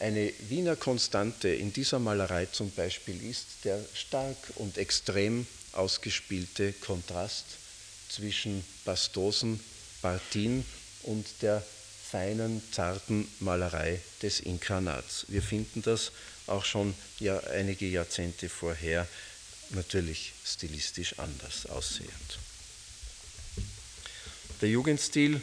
Eine 0.00 0.32
Wiener 0.48 0.76
Konstante 0.76 1.48
in 1.48 1.72
dieser 1.72 1.98
Malerei 1.98 2.46
zum 2.46 2.70
Beispiel 2.72 3.22
ist 3.30 3.46
der 3.64 3.78
stark 3.94 4.36
und 4.56 4.76
extrem 4.76 5.46
ausgespielte 5.72 6.72
Kontrast 6.72 7.44
zwischen 8.08 8.64
pastosen 8.84 9.60
Partien 10.02 10.64
und 11.04 11.26
der 11.42 11.62
feinen, 12.10 12.62
zarten 12.72 13.28
Malerei 13.40 14.00
des 14.22 14.40
Inkarnats. 14.40 15.26
Wir 15.28 15.42
finden 15.42 15.82
das 15.82 16.12
auch 16.46 16.64
schon 16.64 16.94
ja, 17.18 17.38
einige 17.44 17.86
Jahrzehnte 17.86 18.48
vorher 18.48 19.06
natürlich 19.70 20.32
stilistisch 20.44 21.18
anders 21.18 21.66
aussehend. 21.66 22.38
Der 24.60 24.68
Jugendstil 24.68 25.40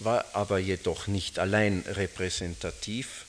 war 0.00 0.24
aber 0.34 0.58
jedoch 0.58 1.06
nicht 1.06 1.38
allein 1.38 1.84
repräsentativ 1.86 3.23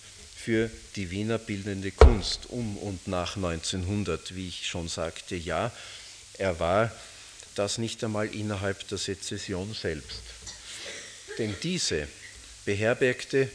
für 0.45 0.69
die 0.95 1.09
Wiener 1.09 1.39
bildende 1.39 1.89
Kunst 1.89 2.51
um 2.51 2.77
und 2.77 3.07
nach 3.07 3.35
1900, 3.35 4.35
wie 4.35 4.47
ich 4.47 4.67
schon 4.67 4.87
sagte, 4.87 5.35
ja, 5.35 5.71
er 6.37 6.59
war 6.59 6.91
das 7.55 7.79
nicht 7.79 8.03
einmal 8.03 8.27
innerhalb 8.27 8.87
der 8.89 8.99
Sezession 8.99 9.73
selbst. 9.73 10.21
Denn 11.39 11.55
diese 11.63 12.07
beherbergte, 12.63 13.49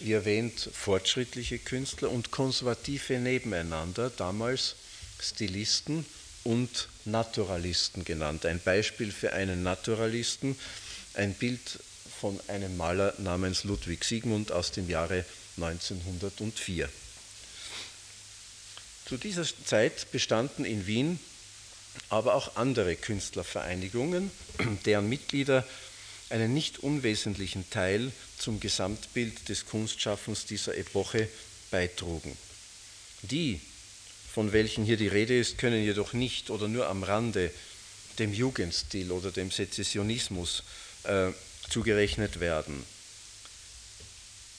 wie 0.00 0.14
erwähnt, 0.14 0.68
fortschrittliche 0.72 1.60
Künstler 1.60 2.10
und 2.10 2.32
konservative 2.32 3.20
nebeneinander, 3.20 4.10
damals 4.10 4.74
Stilisten 5.20 6.04
und 6.42 6.88
Naturalisten 7.04 8.04
genannt. 8.04 8.44
Ein 8.44 8.58
Beispiel 8.58 9.12
für 9.12 9.34
einen 9.34 9.62
Naturalisten, 9.62 10.58
ein 11.14 11.32
Bild 11.34 11.78
von 12.20 12.40
einem 12.48 12.76
Maler 12.76 13.14
namens 13.18 13.62
Ludwig 13.62 14.02
Siegmund 14.02 14.50
aus 14.50 14.72
dem 14.72 14.90
Jahre 14.90 15.24
1904. 15.56 16.88
Zu 19.06 19.16
dieser 19.16 19.44
Zeit 19.64 20.10
bestanden 20.12 20.64
in 20.64 20.86
Wien 20.86 21.18
aber 22.08 22.34
auch 22.34 22.56
andere 22.56 22.96
Künstlervereinigungen, 22.96 24.30
deren 24.84 25.08
Mitglieder 25.08 25.66
einen 26.28 26.52
nicht 26.52 26.80
unwesentlichen 26.80 27.68
Teil 27.70 28.12
zum 28.38 28.60
Gesamtbild 28.60 29.48
des 29.48 29.66
Kunstschaffens 29.66 30.44
dieser 30.44 30.76
Epoche 30.76 31.28
beitrugen. 31.70 32.36
Die, 33.22 33.60
von 34.32 34.52
welchen 34.52 34.84
hier 34.84 34.96
die 34.96 35.08
Rede 35.08 35.38
ist, 35.38 35.56
können 35.56 35.82
jedoch 35.82 36.12
nicht 36.12 36.50
oder 36.50 36.68
nur 36.68 36.88
am 36.88 37.02
Rande 37.02 37.50
dem 38.18 38.34
Jugendstil 38.34 39.12
oder 39.12 39.30
dem 39.30 39.50
Sezessionismus 39.50 40.64
äh, 41.04 41.30
zugerechnet 41.68 42.40
werden 42.40 42.84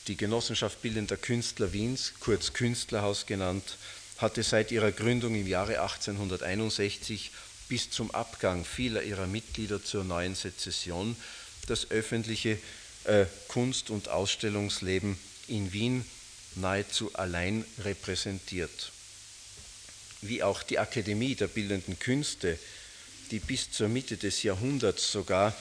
die 0.08 0.17
Genossenschaft 0.17 0.82
Bildender 0.82 1.17
Künstler 1.17 1.74
Wiens, 1.74 2.13
kurz 2.20 2.54
Künstlerhaus 2.54 3.26
genannt, 3.26 3.78
hatte 4.17 4.41
seit 4.43 4.72
ihrer 4.72 4.91
Gründung 4.91 5.36
im 5.36 5.48
Jahre 5.48 5.82
1861 5.82 7.32
bis 7.67 7.89
zum 7.89 8.12
Abgang 8.12 8.63
vieler 8.65 9.04
ihrer 9.04 9.28
Mitglieder 9.28 9.84
zur 9.84 10.04
neuen 10.04 10.36
Sezession 10.36 11.15
das 11.67 11.91
öffentliche 11.91 12.58
äh, 13.04 13.26
Kunst- 13.50 13.89
und 13.89 14.08
Ausstellungsleben 14.08 15.17
in 15.48 15.74
Wien 15.74 16.06
nahezu 16.56 17.13
allein 17.13 17.65
repräsentiert. 17.80 18.91
Wie 20.22 20.41
auch 20.41 20.63
die 20.63 20.80
Akademie 20.80 21.36
der 21.36 21.48
Bildenden 21.48 22.00
Künste, 22.00 22.58
die 23.30 23.39
bis 23.39 23.72
zur 23.72 23.89
Mitte 23.89 24.17
des 24.17 24.43
Jahrhunderts 24.43 25.12
sogar 25.12 25.54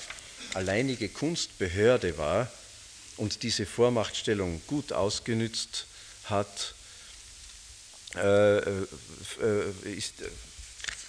alleinige 0.55 1.09
Kunstbehörde 1.09 2.17
war, 2.17 2.51
und 3.17 3.43
diese 3.43 3.67
Vormachtstellung 3.67 4.61
gut 4.67 4.93
ausgenützt 4.93 5.87
hat, 6.25 6.75
äh, 8.17 8.59
äh, 8.59 8.85
ist, 9.85 10.15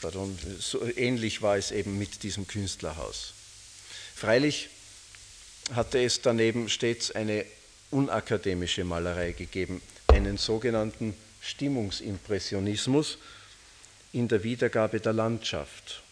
pardon, 0.02 0.38
so 0.60 0.84
ähnlich 0.96 1.42
war 1.42 1.58
es 1.58 1.72
eben 1.72 1.98
mit 1.98 2.24
diesem 2.24 2.48
Künstlerhaus. 2.48 3.34
Freilich 4.16 4.70
hatte 5.74 6.04
es 6.04 6.22
daneben 6.22 6.70
stets 6.70 7.12
eine 7.12 7.46
unakademische 7.92 8.84
Malerei 8.84 9.32
gegeben, 9.32 9.82
einen 10.08 10.38
sogenannten 10.38 11.14
Stimmungsimpressionismus 11.42 13.18
in 14.14 14.28
der 14.28 14.44
Wiedergabe 14.44 15.00
der 15.00 15.14
Landschaft 15.14 16.04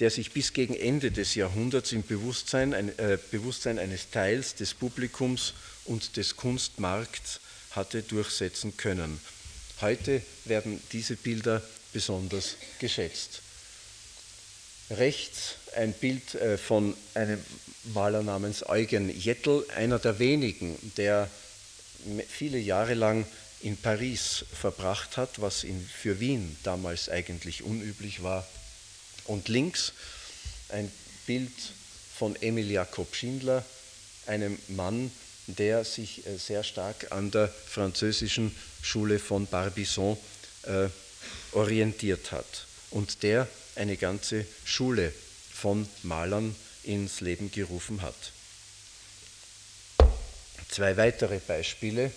der 0.00 0.10
sich 0.10 0.32
bis 0.32 0.52
gegen 0.52 0.74
Ende 0.74 1.10
des 1.10 1.34
Jahrhunderts 1.34 1.92
im 1.92 2.02
Bewusstsein, 2.02 2.74
ein, 2.74 2.98
äh, 2.98 3.18
Bewusstsein 3.30 3.78
eines 3.78 4.10
Teils 4.10 4.54
des 4.54 4.74
Publikums 4.74 5.54
und 5.84 6.16
des 6.16 6.36
Kunstmarkts 6.36 7.40
hatte 7.70 8.02
durchsetzen 8.02 8.76
können. 8.76 9.20
Heute 9.80 10.22
werden 10.44 10.80
diese 10.92 11.16
Bilder 11.16 11.62
besonders 11.92 12.56
geschätzt. 12.78 13.42
Rechts 14.90 15.56
ein 15.76 15.92
Bild 15.92 16.34
äh, 16.34 16.58
von 16.58 16.96
einem 17.14 17.40
Maler 17.92 18.22
namens 18.22 18.66
Eugen 18.68 19.08
Jettel, 19.10 19.64
einer 19.76 19.98
der 19.98 20.18
wenigen, 20.18 20.76
der 20.96 21.28
viele 22.28 22.58
Jahre 22.58 22.94
lang 22.94 23.26
in 23.60 23.76
Paris 23.76 24.44
verbracht 24.52 25.16
hat, 25.16 25.40
was 25.40 25.66
für 26.00 26.20
Wien 26.20 26.56
damals 26.62 27.08
eigentlich 27.08 27.62
unüblich 27.62 28.22
war. 28.22 28.46
Und 29.24 29.48
links 29.48 29.92
ein 30.68 30.90
Bild 31.26 31.52
von 32.16 32.36
Emil 32.36 32.70
Jakob 32.70 33.14
Schindler, 33.14 33.64
einem 34.26 34.58
Mann, 34.68 35.10
der 35.46 35.84
sich 35.84 36.26
äh, 36.26 36.36
sehr 36.38 36.64
stark 36.64 37.12
an 37.12 37.30
der 37.30 37.48
französischen 37.48 38.54
Schule 38.82 39.18
von 39.18 39.46
Barbizon 39.46 40.16
äh, 40.62 40.88
orientiert 41.52 42.32
hat 42.32 42.66
und 42.90 43.22
der 43.22 43.48
eine 43.76 43.96
ganze 43.96 44.46
Schule 44.64 45.12
von 45.52 45.88
Malern 46.02 46.54
ins 46.84 47.20
Leben 47.20 47.50
gerufen 47.50 48.02
hat. 48.02 48.14
Zwei 50.68 50.96
weitere 50.96 51.38
Beispiele 51.38 52.10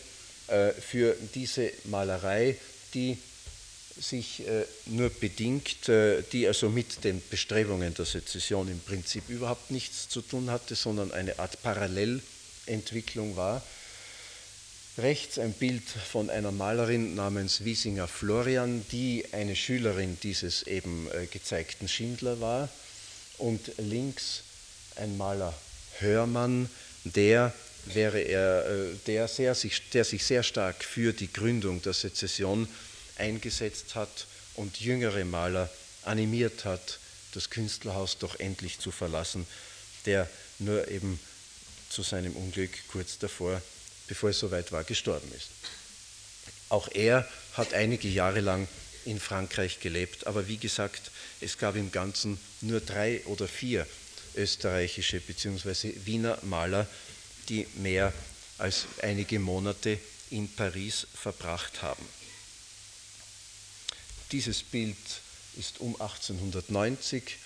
äh, 0.48 0.72
für 0.72 1.16
diese 1.36 1.72
Malerei, 1.86 2.58
die 2.94 3.18
sich 4.00 4.48
äh, 4.48 4.66
nur 4.86 5.10
bedingt, 5.10 5.90
äh, 5.90 6.22
die 6.32 6.48
also 6.48 6.70
mit 6.70 7.04
den 7.04 7.22
Bestrebungen 7.30 7.94
der 7.94 8.06
Sezession 8.06 8.68
im 8.70 8.80
Prinzip 8.80 9.30
überhaupt 9.30 9.72
nichts 9.72 10.10
zu 10.10 10.22
tun 10.22 10.50
hatte, 10.50 10.76
sondern 10.76 11.12
eine 11.12 11.40
Art 11.40 11.62
Parallelentwicklung 11.64 13.36
war. 13.36 13.64
Rechts 14.98 15.38
ein 15.38 15.54
Bild 15.54 15.84
von 15.84 16.30
einer 16.30 16.52
Malerin 16.52 17.14
namens 17.16 17.64
Wiesinger 17.64 18.08
Florian, 18.08 18.84
die 18.92 19.26
eine 19.32 19.56
Schülerin 19.56 20.18
dieses 20.24 20.64
eben 20.64 21.08
gezeigten 21.32 21.88
Schindler 21.88 22.40
war. 22.40 22.70
Und 23.38 23.72
links 23.78 24.42
ein 24.96 25.16
Maler 25.18 25.54
Hörmann, 26.00 26.70
der 27.04 27.54
wäre 27.94 28.20
er, 28.20 28.66
äh, 28.66 28.96
der, 29.06 29.28
sehr, 29.28 29.56
der 29.94 30.04
sich 30.04 30.26
sehr 30.26 30.44
stark 30.44 30.84
für 30.84 31.14
die 31.14 31.32
Gründung 31.32 31.82
der 31.82 31.94
Sezession 31.94 32.68
eingesetzt 33.20 33.96
hat 33.96 34.28
und 34.56 34.80
jüngere 34.80 35.26
Maler 35.26 35.70
animiert 36.04 36.66
hat, 36.66 37.00
das 37.34 37.50
Künstlerhaus 37.50 38.18
doch 38.18 38.40
endlich 38.40 38.80
zu 38.80 38.92
verlassen, 38.92 39.46
der 40.06 40.30
nur 40.60 40.88
eben 40.88 41.20
zu 41.90 42.02
seinem 42.04 42.36
Unglück 42.36 42.72
kurz 42.88 43.18
davor, 43.20 43.62
bevor 44.08 44.30
es 44.32 44.40
soweit 44.40 44.72
war, 44.72 44.84
gestorben 44.84 45.32
ist. 45.36 45.50
Auch 46.70 46.88
er 46.90 47.28
hat 47.54 47.74
einige 47.74 48.08
Jahre 48.08 48.42
lang 48.42 48.68
in 49.06 49.20
Frankreich 49.20 49.80
gelebt, 49.80 50.28
aber 50.28 50.48
wie 50.48 50.58
gesagt, 50.58 51.12
es 51.40 51.58
gab 51.58 51.76
im 51.76 51.92
Ganzen 51.92 52.40
nur 52.62 52.82
drei 52.82 53.22
oder 53.26 53.48
vier 53.48 53.88
österreichische 54.36 55.20
bzw. 55.20 55.94
Wiener 56.06 56.38
Maler, 56.44 56.88
die 57.50 57.68
mehr 57.76 58.14
als 58.58 58.86
einige 59.02 59.40
Monate 59.40 59.98
in 60.30 60.50
Paris 60.50 61.08
verbracht 61.14 61.82
haben. 61.82 62.06
Dieses 64.32 64.62
Bild 64.62 64.98
ist 65.58 65.80
um 65.80 65.94
1890, 66.00 67.38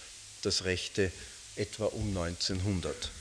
das 0.41 0.63
rechte 0.63 1.11
etwa 1.55 1.85
um 1.85 2.07
1900. 2.17 3.11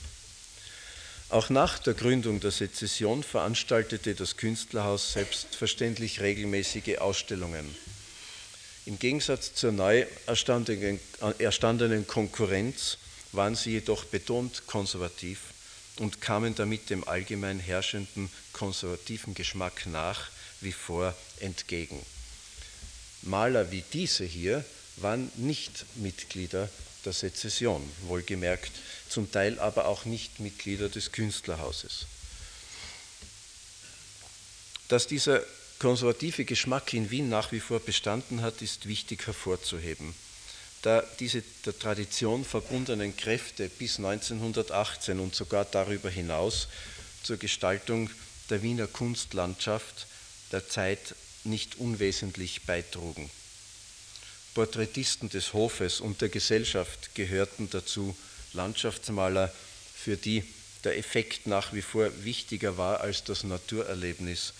Auch 1.28 1.50
nach 1.50 1.78
der 1.78 1.94
Gründung 1.94 2.40
der 2.40 2.50
Sezession 2.50 3.22
veranstaltete 3.22 4.14
das 4.14 4.36
Künstlerhaus 4.36 5.12
selbstverständlich 5.12 6.20
regelmäßige 6.20 6.98
Ausstellungen. 6.98 7.76
Im 8.86 8.98
Gegensatz 8.98 9.54
zur 9.54 9.72
neu 9.72 10.06
erstandenen 10.26 12.06
Konkurrenz 12.06 12.96
waren 13.32 13.54
sie 13.54 13.72
jedoch 13.72 14.06
betont 14.06 14.66
konservativ 14.66 15.40
und 15.98 16.22
kamen 16.22 16.54
damit 16.54 16.88
dem 16.88 17.06
allgemein 17.06 17.60
herrschenden 17.60 18.30
konservativen 18.52 19.34
Geschmack 19.34 19.86
nach 19.86 20.30
wie 20.62 20.72
vor 20.72 21.14
entgegen. 21.40 22.00
Maler 23.22 23.70
wie 23.70 23.84
diese 23.92 24.24
hier 24.24 24.64
waren 24.96 25.30
nicht 25.36 25.84
Mitglieder 25.96 26.68
der 27.04 27.12
Sezession, 27.12 27.82
wohlgemerkt, 28.02 28.72
zum 29.08 29.30
Teil 29.30 29.58
aber 29.58 29.86
auch 29.86 30.04
nicht 30.04 30.40
Mitglieder 30.40 30.88
des 30.88 31.12
Künstlerhauses. 31.12 32.06
Dass 34.88 35.06
dieser 35.06 35.42
konservative 35.78 36.44
Geschmack 36.44 36.92
in 36.92 37.10
Wien 37.10 37.28
nach 37.28 37.52
wie 37.52 37.60
vor 37.60 37.80
bestanden 37.80 38.42
hat, 38.42 38.60
ist 38.60 38.86
wichtig 38.86 39.26
hervorzuheben 39.26 40.14
da 40.82 41.04
diese 41.18 41.42
der 41.66 41.78
Tradition 41.78 42.44
verbundenen 42.44 43.16
Kräfte 43.16 43.68
bis 43.68 43.98
1918 43.98 45.20
und 45.20 45.34
sogar 45.34 45.64
darüber 45.64 46.08
hinaus 46.08 46.68
zur 47.22 47.36
Gestaltung 47.36 48.08
der 48.48 48.62
Wiener 48.62 48.86
Kunstlandschaft 48.86 50.06
der 50.52 50.68
Zeit 50.68 51.14
nicht 51.44 51.76
unwesentlich 51.78 52.62
beitrugen. 52.62 53.30
Porträtisten 54.54 55.28
des 55.28 55.52
Hofes 55.52 56.00
und 56.00 56.20
der 56.20 56.28
Gesellschaft 56.28 57.14
gehörten 57.14 57.68
dazu, 57.70 58.16
Landschaftsmaler, 58.52 59.52
für 59.94 60.16
die 60.16 60.44
der 60.84 60.96
Effekt 60.96 61.46
nach 61.46 61.72
wie 61.72 61.82
vor 61.82 62.10
wichtiger 62.24 62.76
war 62.78 63.00
als 63.00 63.22
das 63.24 63.44
Naturerlebnis, 63.44 64.54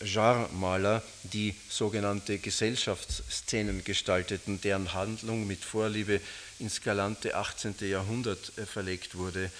Genremaler, 0.00 1.02
die 1.22 1.54
sogenannte 1.68 2.38
Gesellschaftsszenen 2.38 3.84
gestalteten, 3.84 4.60
deren 4.60 4.94
Handlung 4.94 5.46
mit 5.46 5.64
Vorliebe 5.64 6.20
ins 6.58 6.80
galante 6.80 7.36
18. 7.36 7.74
Jahrhundert 7.80 8.52
äh, 8.58 8.66
verlegt 8.66 9.16
wurde, 9.16 9.50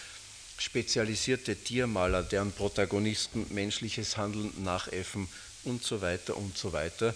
spezialisierte 0.58 1.56
Tiermaler, 1.56 2.22
deren 2.22 2.52
Protagonisten 2.52 3.46
menschliches 3.50 4.16
Handeln 4.16 4.52
nachäffen 4.62 5.28
und 5.64 5.84
so 5.84 6.00
weiter 6.00 6.36
und 6.36 6.56
so 6.56 6.72
weiter. 6.72 7.14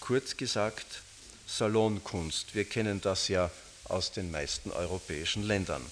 Kurz 0.00 0.36
gesagt, 0.36 1.02
Salonkunst. 1.46 2.54
Wir 2.54 2.64
kennen 2.64 3.00
das 3.00 3.28
ja 3.28 3.50
aus 3.84 4.12
den 4.12 4.30
meisten 4.30 4.70
europäischen 4.70 5.42
Ländern. 5.42 5.84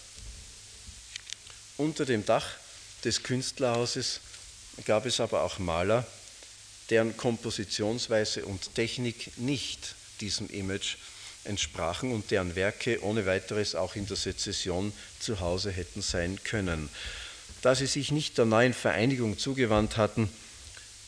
Unter 1.79 2.05
dem 2.05 2.25
Dach 2.25 2.47
des 3.05 3.23
Künstlerhauses 3.23 4.21
gab 4.85 5.07
es 5.07 5.21
aber 5.21 5.43
auch 5.43 5.59
Maler, 5.59 6.07
deren 6.91 7.17
Kompositionsweise 7.17 8.45
und 8.45 8.75
Technik 8.75 9.37
nicht 9.39 9.95
diesem 10.21 10.49
Image 10.51 10.97
entsprachen 11.45 12.13
und 12.13 12.31
deren 12.31 12.55
Werke 12.57 13.03
ohne 13.03 13.27
weiteres 13.27 13.75
auch 13.75 13.97
in 13.97 14.07
der 14.07 14.17
Sezession 14.17 14.93
zu 15.21 15.41
Hause 15.41 15.71
hätten 15.71 16.03
sein 16.03 16.39
können. 16.45 16.89
Da 17.63 17.75
sie 17.75 17.87
sich 17.87 18.11
nicht 18.11 18.39
der 18.39 18.45
neuen 18.45 18.75
Vereinigung 18.75 19.39
zugewandt 19.39 19.97
hatten, 19.97 20.29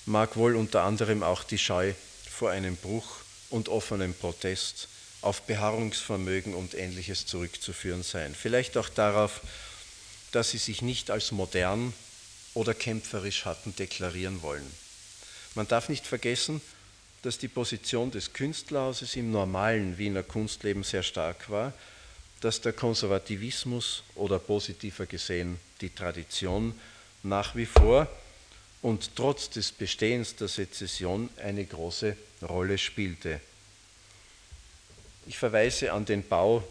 mag 0.08 0.36
wohl 0.36 0.56
unter 0.56 0.82
anderem 0.82 1.22
auch 1.22 1.44
die 1.44 1.58
Scheu 1.58 1.92
vor 2.28 2.50
einem 2.50 2.76
Bruch 2.76 3.16
und 3.50 3.68
offenem 3.68 4.14
Protest 4.14 4.88
auf 5.20 5.42
Beharrungsvermögen 5.42 6.54
und 6.54 6.74
ähnliches 6.74 7.26
zurückzuführen 7.26 8.02
sein. 8.02 8.34
Vielleicht 8.34 8.76
auch 8.76 8.88
darauf, 8.88 9.40
dass 10.32 10.50
sie 10.50 10.58
sich 10.58 10.82
nicht 10.82 11.10
als 11.10 11.32
modern 11.32 11.92
oder 12.54 12.74
kämpferisch 12.74 13.44
hatten 13.44 13.74
deklarieren 13.76 14.42
wollen. 14.42 14.66
Man 15.54 15.68
darf 15.68 15.88
nicht 15.88 16.06
vergessen, 16.06 16.60
dass 17.22 17.38
die 17.38 17.48
Position 17.48 18.10
des 18.10 18.32
Künstlerhauses 18.32 19.16
im 19.16 19.32
normalen 19.32 19.98
Wiener 19.98 20.22
Kunstleben 20.22 20.84
sehr 20.84 21.02
stark 21.02 21.50
war, 21.50 21.72
dass 22.40 22.60
der 22.60 22.72
Konservativismus 22.72 24.04
oder 24.14 24.38
positiver 24.38 25.06
gesehen 25.06 25.58
die 25.80 25.90
Tradition 25.90 26.78
nach 27.24 27.56
wie 27.56 27.66
vor 27.66 28.06
und 28.82 29.16
trotz 29.16 29.50
des 29.50 29.72
Bestehens 29.72 30.36
der 30.36 30.48
Sezession 30.48 31.28
eine 31.42 31.64
große 31.64 32.16
Rolle 32.42 32.78
spielte. 32.78 33.40
Ich 35.26 35.36
verweise 35.36 35.92
an 35.92 36.04
den 36.04 36.26
Bau, 36.26 36.62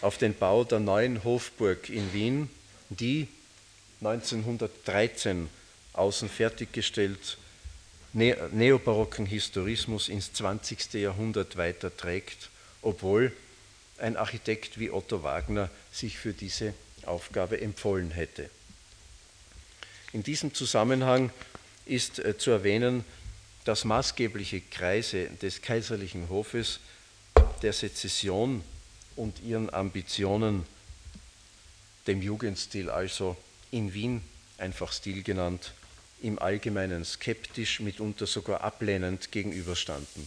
auf 0.00 0.18
den 0.18 0.34
Bau 0.34 0.64
der 0.64 0.80
neuen 0.80 1.22
Hofburg 1.24 1.88
in 1.88 2.12
Wien, 2.12 2.50
die 2.88 3.28
1913 4.00 5.48
außen 5.92 6.28
fertiggestellt 6.28 7.38
neobarocken 8.12 9.26
Historismus 9.26 10.08
ins 10.08 10.32
20. 10.32 10.94
Jahrhundert 10.94 11.56
weiterträgt, 11.56 12.48
obwohl 12.80 13.32
ein 13.98 14.16
Architekt 14.16 14.78
wie 14.78 14.90
Otto 14.90 15.22
Wagner 15.22 15.70
sich 15.92 16.16
für 16.16 16.32
diese 16.32 16.72
Aufgabe 17.04 17.60
empfohlen 17.60 18.10
hätte. 18.10 18.48
In 20.16 20.22
diesem 20.22 20.54
Zusammenhang 20.54 21.30
ist 21.84 22.20
äh, 22.20 22.38
zu 22.38 22.50
erwähnen, 22.50 23.04
dass 23.66 23.84
maßgebliche 23.84 24.62
Kreise 24.62 25.26
des 25.42 25.60
kaiserlichen 25.60 26.30
Hofes 26.30 26.80
der 27.60 27.74
Sezession 27.74 28.64
und 29.14 29.42
ihren 29.42 29.68
Ambitionen, 29.68 30.64
dem 32.06 32.22
Jugendstil 32.22 32.88
also 32.88 33.36
in 33.70 33.92
Wien 33.92 34.22
einfach 34.56 34.90
Stil 34.90 35.22
genannt, 35.22 35.74
im 36.22 36.38
Allgemeinen 36.38 37.04
skeptisch, 37.04 37.80
mitunter 37.80 38.26
sogar 38.26 38.62
ablehnend 38.62 39.30
gegenüberstanden. 39.32 40.26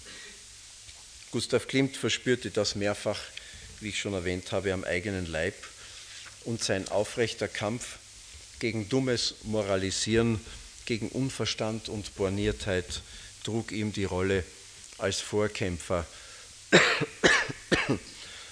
Gustav 1.32 1.68
Klimt 1.68 1.98
verspürte 1.98 2.52
das 2.52 2.76
mehrfach, 2.76 3.22
wie 3.80 3.90
ich 3.90 4.00
schon 4.00 4.14
erwähnt 4.14 4.52
habe, 4.52 4.72
am 4.72 4.84
eigenen 4.84 5.26
Leib 5.26 5.56
und 6.46 6.64
sein 6.64 6.88
aufrechter 6.90 7.48
Kampf 7.48 7.98
gegen 8.60 8.90
dummes 8.90 9.36
Moralisieren 9.44 10.40
gegen 10.86 11.10
Unverstand 11.10 11.88
und 11.88 12.16
Borniertheit 12.16 13.02
trug 13.44 13.72
ihm 13.72 13.94
die 13.94 14.06
Rolle 14.06 14.44
als 14.98 15.22
Vorkämpfer, 15.22 16.06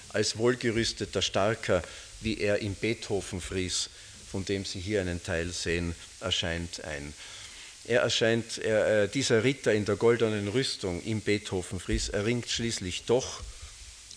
als 0.09 0.37
wohlgerüsteter 0.37 1.21
Starker, 1.21 1.81
wie 2.21 2.39
er 2.39 2.59
im 2.59 2.75
Beethoven-Fries, 2.75 3.89
von 4.31 4.45
dem 4.45 4.65
Sie 4.65 4.79
hier 4.79 5.01
einen 5.01 5.23
Teil 5.23 5.51
sehen, 5.51 5.95
erscheint 6.19 6.83
ein. 6.83 7.13
Er 7.85 8.01
erscheint, 8.01 8.59
er, 8.59 9.03
äh, 9.03 9.09
dieser 9.09 9.43
Ritter 9.43 9.73
in 9.73 9.85
der 9.85 9.95
goldenen 9.95 10.47
Rüstung 10.47 11.01
im 11.03 11.21
Beethoven-Fries 11.21 12.09
erringt 12.09 12.49
schließlich 12.49 13.05
doch 13.05 13.41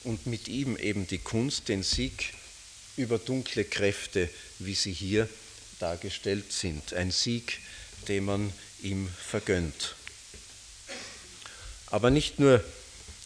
und 0.05 0.27
mit 0.27 0.49
ihm 0.49 0.77
eben 0.77 1.07
die 1.07 1.19
Kunst, 1.19 1.69
den 1.69 1.83
Sieg 1.83 2.35
über 2.97 3.19
dunkle 3.19 3.65
Kräfte, 3.65 4.29
wie 4.59 4.75
sie 4.75 4.93
hier 4.93 5.29
dargestellt 5.81 6.53
sind. 6.53 6.95
Ein 6.95 7.11
Sieg, 7.11 7.59
den 8.09 8.25
man 8.25 8.53
ihm 8.83 9.09
vergönnt. 9.09 9.95
Aber 11.87 12.11
nicht 12.11 12.39
nur 12.39 12.63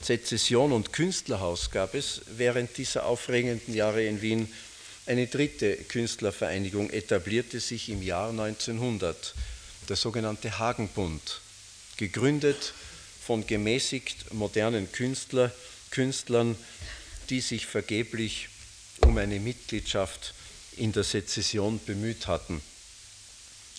Sezession 0.02 0.72
und 0.72 0.92
Künstlerhaus 0.92 1.70
gab 1.70 1.94
es 1.94 2.22
während 2.36 2.76
dieser 2.76 3.06
aufregenden 3.06 3.74
Jahre 3.74 4.04
in 4.04 4.20
Wien. 4.22 4.52
Eine 5.06 5.26
dritte 5.26 5.76
Künstlervereinigung 5.76 6.90
etablierte 6.90 7.60
sich 7.60 7.88
im 7.88 8.02
Jahr 8.02 8.30
1900, 8.30 9.34
der 9.88 9.96
sogenannte 9.96 10.58
Hagenbund, 10.58 11.40
gegründet 11.96 12.72
von 13.24 13.46
gemäßigt 13.46 14.32
modernen 14.34 14.90
Künstler, 14.92 15.50
Künstlern, 15.90 16.56
die 17.30 17.40
sich 17.40 17.66
vergeblich 17.66 18.48
um 19.00 19.16
eine 19.16 19.40
Mitgliedschaft 19.40 20.34
in 20.78 20.92
der 20.92 21.04
Sezession 21.04 21.80
bemüht 21.84 22.26
hatten 22.26 22.60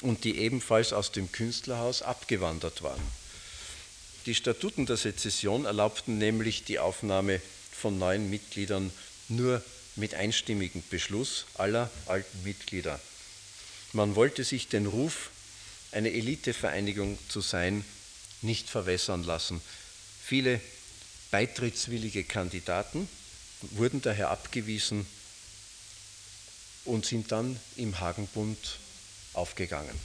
und 0.01 0.23
die 0.23 0.37
ebenfalls 0.37 0.93
aus 0.93 1.11
dem 1.11 1.31
Künstlerhaus 1.31 2.01
abgewandert 2.01 2.81
waren. 2.81 3.01
Die 4.25 4.35
Statuten 4.35 4.85
der 4.85 4.97
Sezession 4.97 5.65
erlaubten 5.65 6.17
nämlich 6.17 6.63
die 6.63 6.79
Aufnahme 6.79 7.41
von 7.71 7.97
neuen 7.99 8.29
Mitgliedern 8.29 8.91
nur 9.29 9.63
mit 9.95 10.15
einstimmigem 10.15 10.83
Beschluss 10.89 11.45
aller 11.55 11.89
alten 12.07 12.43
Mitglieder. 12.43 12.99
Man 13.93 14.15
wollte 14.15 14.43
sich 14.43 14.67
den 14.67 14.87
Ruf, 14.87 15.29
eine 15.91 16.11
Elitevereinigung 16.11 17.17
zu 17.29 17.41
sein, 17.41 17.85
nicht 18.41 18.69
verwässern 18.69 19.23
lassen. 19.23 19.61
Viele 20.23 20.59
beitrittswillige 21.31 22.23
Kandidaten 22.23 23.07
wurden 23.61 24.01
daher 24.01 24.31
abgewiesen 24.31 25.05
und 26.85 27.05
sind 27.05 27.31
dann 27.31 27.59
im 27.75 27.99
Hagenbund 27.99 28.57
aufgegangen. 29.33 29.99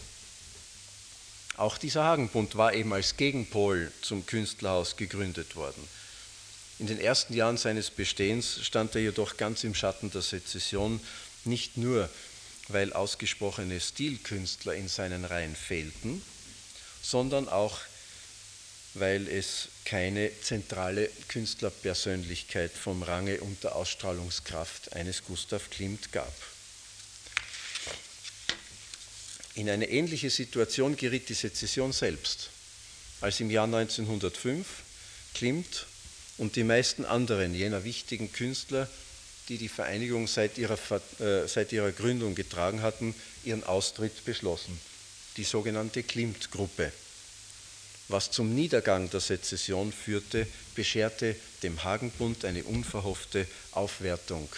Auch 1.56 1.76
dieser 1.76 2.04
Hagenbund 2.04 2.56
war 2.56 2.72
eben 2.72 2.92
als 2.92 3.16
Gegenpol 3.16 3.92
zum 4.00 4.24
Künstlerhaus 4.24 4.96
gegründet 4.96 5.56
worden. 5.56 5.86
In 6.78 6.86
den 6.86 6.98
ersten 6.98 7.34
Jahren 7.34 7.58
seines 7.58 7.90
Bestehens 7.90 8.64
stand 8.64 8.94
er 8.94 9.02
jedoch 9.02 9.36
ganz 9.36 9.64
im 9.64 9.74
Schatten 9.74 10.10
der 10.10 10.22
Sezession, 10.22 10.98
nicht 11.44 11.76
nur, 11.76 12.08
weil 12.68 12.94
ausgesprochene 12.94 13.78
Stilkünstler 13.80 14.74
in 14.74 14.88
seinen 14.88 15.26
Reihen 15.26 15.54
fehlten, 15.54 16.22
sondern 17.02 17.48
auch, 17.48 17.78
weil 18.94 19.28
es 19.28 19.68
keine 19.84 20.30
zentrale 20.40 21.10
Künstlerpersönlichkeit 21.28 22.72
vom 22.72 23.02
Range 23.02 23.38
und 23.40 23.62
der 23.62 23.76
Ausstrahlungskraft 23.76 24.94
eines 24.94 25.24
Gustav 25.24 25.68
Klimt 25.68 26.12
gab. 26.12 26.32
In 29.54 29.68
eine 29.68 29.88
ähnliche 29.88 30.30
Situation 30.30 30.96
geriet 30.96 31.28
die 31.28 31.34
Sezession 31.34 31.92
selbst, 31.92 32.50
als 33.20 33.40
im 33.40 33.50
Jahr 33.50 33.64
1905 33.64 34.66
Klimt 35.34 35.86
und 36.38 36.56
die 36.56 36.64
meisten 36.64 37.04
anderen 37.04 37.54
jener 37.54 37.84
wichtigen 37.84 38.32
Künstler, 38.32 38.88
die 39.48 39.58
die 39.58 39.68
Vereinigung 39.68 40.26
seit 40.26 40.58
ihrer, 40.58 40.78
äh, 41.18 41.46
seit 41.48 41.72
ihrer 41.72 41.92
Gründung 41.92 42.34
getragen 42.34 42.82
hatten, 42.82 43.14
ihren 43.44 43.64
Austritt 43.64 44.24
beschlossen, 44.24 44.80
die 45.36 45.44
sogenannte 45.44 46.02
Klimt-Gruppe. 46.02 46.92
Was 48.08 48.30
zum 48.30 48.54
Niedergang 48.54 49.10
der 49.10 49.20
Sezession 49.20 49.92
führte, 49.92 50.46
bescherte 50.74 51.36
dem 51.62 51.82
Hagenbund 51.84 52.44
eine 52.44 52.64
unverhoffte 52.64 53.46
Aufwertung. 53.72 54.48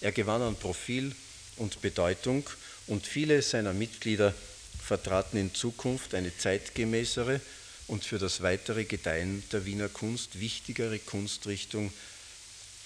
Er 0.00 0.12
gewann 0.12 0.42
an 0.42 0.56
Profil 0.56 1.14
und 1.56 1.80
Bedeutung 1.82 2.48
und 2.88 3.06
viele 3.06 3.42
seiner 3.42 3.72
Mitglieder 3.72 4.34
vertraten 4.82 5.38
in 5.38 5.54
Zukunft 5.54 6.14
eine 6.14 6.36
zeitgemäßere 6.36 7.40
und 7.86 8.04
für 8.04 8.18
das 8.18 8.42
weitere 8.42 8.84
Gedeihen 8.84 9.42
der 9.52 9.64
Wiener 9.64 9.88
Kunst 9.88 10.40
wichtigere 10.40 10.98
Kunstrichtung, 10.98 11.92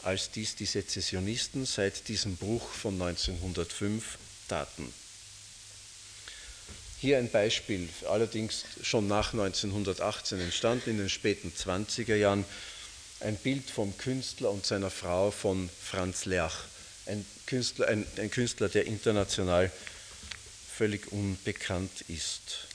als 0.03 0.31
dies 0.31 0.57
die 0.57 0.67
Sezessionisten 0.67 1.65
seit 1.65 2.09
diesem 2.09 2.37
Bruch 2.37 2.69
von 2.69 3.01
1905 3.01 4.19
taten. 4.49 4.93
Hier 7.01 7.19
ein 7.19 7.31
Beispiel, 7.31 7.89
allerdings 8.09 8.65
schon 8.83 9.09
nach 9.09 9.33
1918 9.33 10.41
entstanden, 10.41 10.91
in 10.91 10.99
den 10.99 11.09
späten 11.09 11.53
20er 11.57 12.15
Jahren, 12.15 12.45
ein 13.21 13.37
Bild 13.37 13.71
vom 13.71 13.97
Künstler 13.99 14.51
und 14.51 14.67
seiner 14.67 14.91
Frau 14.91 15.31
von 15.31 15.69
Franz 15.81 16.25
Lerch, 16.25 16.55
ein 17.07 17.25
Künstler, 17.47 17.89
ein, 17.89 18.07
ein 18.19 18.31
Künstler 18.31 18.69
der 18.69 18.87
international 18.87 19.71
völlig 20.83 21.12
unbekannt 21.12 22.01
ist. 22.09 22.66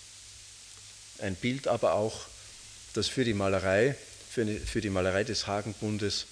Ein 1.20 1.36
Bild 1.36 1.68
aber 1.68 1.92
auch, 1.92 2.26
das 2.94 3.10
für 3.10 3.26
die 3.26 3.34
Malerei, 3.34 3.98
für, 4.30 4.46
für 4.46 4.80
die 4.80 4.90
Malerei 4.90 5.26
des 5.26 5.46
Hagenbundes 5.46 6.26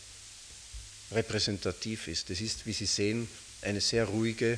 repräsentativ 1.12 2.08
ist. 2.08 2.30
Es 2.30 2.40
ist, 2.40 2.66
wie 2.66 2.72
Sie 2.72 2.86
sehen, 2.86 3.28
eine 3.62 3.82
sehr 3.82 4.06
ruhige, 4.06 4.58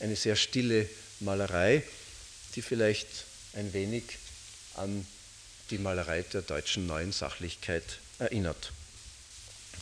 eine 0.00 0.16
sehr 0.16 0.34
stille 0.34 0.88
Malerei, 1.20 1.84
die 2.56 2.62
vielleicht 2.62 3.06
ein 3.52 3.72
wenig 3.72 4.02
an 4.74 5.06
die 5.70 5.78
Malerei 5.78 6.22
der 6.22 6.42
deutschen 6.42 6.88
neuen 6.88 7.12
Sachlichkeit 7.12 7.84
erinnert. 8.18 8.72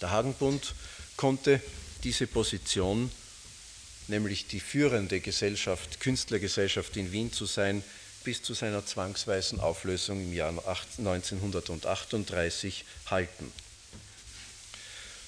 Der 0.02 0.10
Hagenbund 0.10 0.74
konnte 1.16 1.62
diese 2.04 2.26
Position 2.26 3.10
nämlich 4.08 4.46
die 4.46 4.60
führende 4.60 5.20
Gesellschaft, 5.20 6.00
Künstlergesellschaft 6.00 6.96
in 6.96 7.12
Wien 7.12 7.32
zu 7.32 7.46
sein, 7.46 7.82
bis 8.24 8.42
zu 8.42 8.54
seiner 8.54 8.84
zwangsweisen 8.84 9.60
Auflösung 9.60 10.20
im 10.20 10.32
Jahr 10.32 10.50
1938 10.50 12.84
halten. 13.06 13.52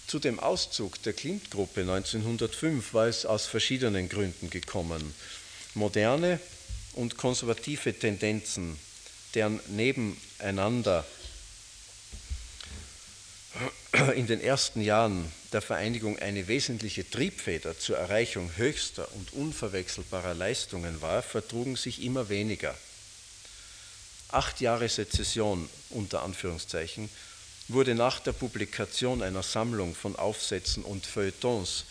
Zu 0.07 0.19
dem 0.19 0.41
Auszug 0.41 1.01
der 1.05 1.13
Klimt-Gruppe 1.13 1.83
1905 1.83 2.95
war 2.95 3.07
es 3.07 3.25
aus 3.25 3.47
verschiedenen 3.47 4.09
Gründen 4.09 4.51
gekommen. 4.51 5.15
Moderne 5.75 6.41
und 6.95 7.17
konservative 7.17 7.97
Tendenzen, 7.97 8.77
deren 9.35 9.61
nebeneinander 9.69 11.07
in 14.15 14.27
den 14.27 14.41
ersten 14.41 14.81
Jahren 14.81 15.31
der 15.53 15.63
Vereinigung 15.63 16.19
eine 16.19 16.47
wesentliche 16.47 17.09
Triebfeder 17.09 17.79
zur 17.79 17.99
Erreichung 17.99 18.51
höchster 18.57 19.09
und 19.15 19.33
unverwechselbarer 19.33 20.35
Leistungen 20.35 21.03
war, 21.03 21.23
vertrugen 21.23 21.77
sich 21.77 22.03
immer 22.03 22.29
weniger. 22.29 22.77
Acht 24.29 24.61
Jahre 24.61 24.89
Sezession 24.89 25.69
unter 25.91 26.23
Anführungszeichen 26.23 27.09
wurde 27.67 27.95
nach 27.95 28.21
der 28.21 28.33
Publikation 28.33 29.23
einer 29.23 29.43
Sammlung 29.43 29.95
von 29.95 30.17
Aufsätzen 30.17 30.85
und 30.85 31.05
Feuilletons 31.05 31.85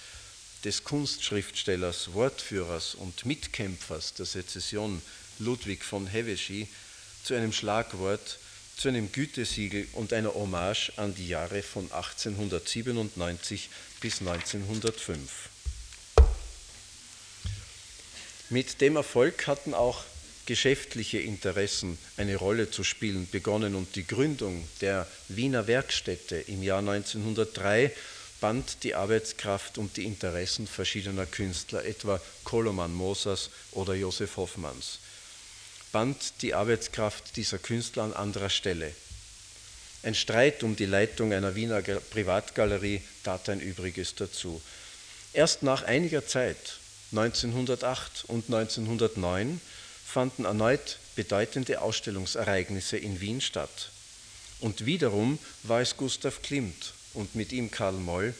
des 0.64 0.84
Kunstschriftstellers, 0.84 2.14
Wortführers 2.14 2.96
und 2.96 3.26
Mitkämpfers 3.26 4.14
der 4.14 4.26
Sezession 4.26 5.02
Ludwig 5.40 5.84
von 5.84 6.08
Hevesy 6.08 6.68
zu 7.24 7.34
einem 7.34 7.54
Schlagwort 7.54 8.40
zu 8.80 8.88
einem 8.88 9.12
Gütesiegel 9.12 9.88
und 9.92 10.14
einer 10.14 10.34
Hommage 10.34 10.94
an 10.96 11.14
die 11.14 11.28
Jahre 11.28 11.62
von 11.64 11.92
1897 11.92 13.70
bis 14.00 14.22
1905. 14.22 15.50
Mit 18.50 18.80
dem 18.80 18.96
Erfolg 18.96 19.48
hatten 19.48 19.74
auch 19.74 20.06
geschäftliche 20.46 21.20
Interessen 21.20 21.98
eine 22.16 22.38
Rolle 22.38 22.72
zu 22.72 22.86
spielen 22.86 23.28
begonnen 23.30 23.76
und 23.76 23.98
die 23.98 24.08
Gründung 24.08 24.66
der 24.80 25.06
Wiener 25.28 25.68
Werkstätte 25.68 26.38
im 26.38 26.64
Jahr 26.64 26.80
1903 26.80 27.92
band 28.40 28.84
die 28.84 28.96
Arbeitskraft 28.96 29.78
und 29.78 29.98
die 29.98 30.06
Interessen 30.06 30.68
verschiedener 30.68 31.26
Künstler, 31.26 31.84
etwa 31.84 32.22
Koloman 32.46 32.94
Mosers 32.94 33.50
oder 33.74 33.94
Josef 33.94 34.38
Hoffmanns 34.38 35.00
band 35.92 36.42
die 36.42 36.54
Arbeitskraft 36.54 37.36
dieser 37.36 37.58
Künstler 37.58 38.04
an 38.04 38.14
anderer 38.14 38.50
Stelle. 38.50 38.94
Ein 40.04 40.16
Streit 40.16 40.64
um 40.64 40.76
die 40.76 40.86
Leitung 40.86 41.34
einer 41.34 41.56
Wiener 41.56 41.82
Privatgalerie 41.82 43.02
tat 43.24 43.50
ein 43.50 43.60
Übriges 43.60 44.16
dazu. 44.16 44.62
Erst 45.34 45.62
nach 45.62 45.84
einiger 45.84 46.26
Zeit, 46.26 46.80
1908 47.12 48.26
und 48.28 48.46
1909, 48.46 49.60
fanden 50.06 50.46
erneut 50.46 50.98
bedeutende 51.16 51.82
Ausstellungsereignisse 51.82 52.98
in 52.98 53.20
Wien 53.20 53.42
statt. 53.42 53.92
Und 54.60 54.86
wiederum 54.86 55.38
war 55.64 55.82
es 55.82 55.98
Gustav 55.98 56.42
Klimt 56.42 56.94
und 57.14 57.36
mit 57.36 57.52
ihm 57.52 57.72
Karl 57.72 57.94
Moll, 57.94 58.34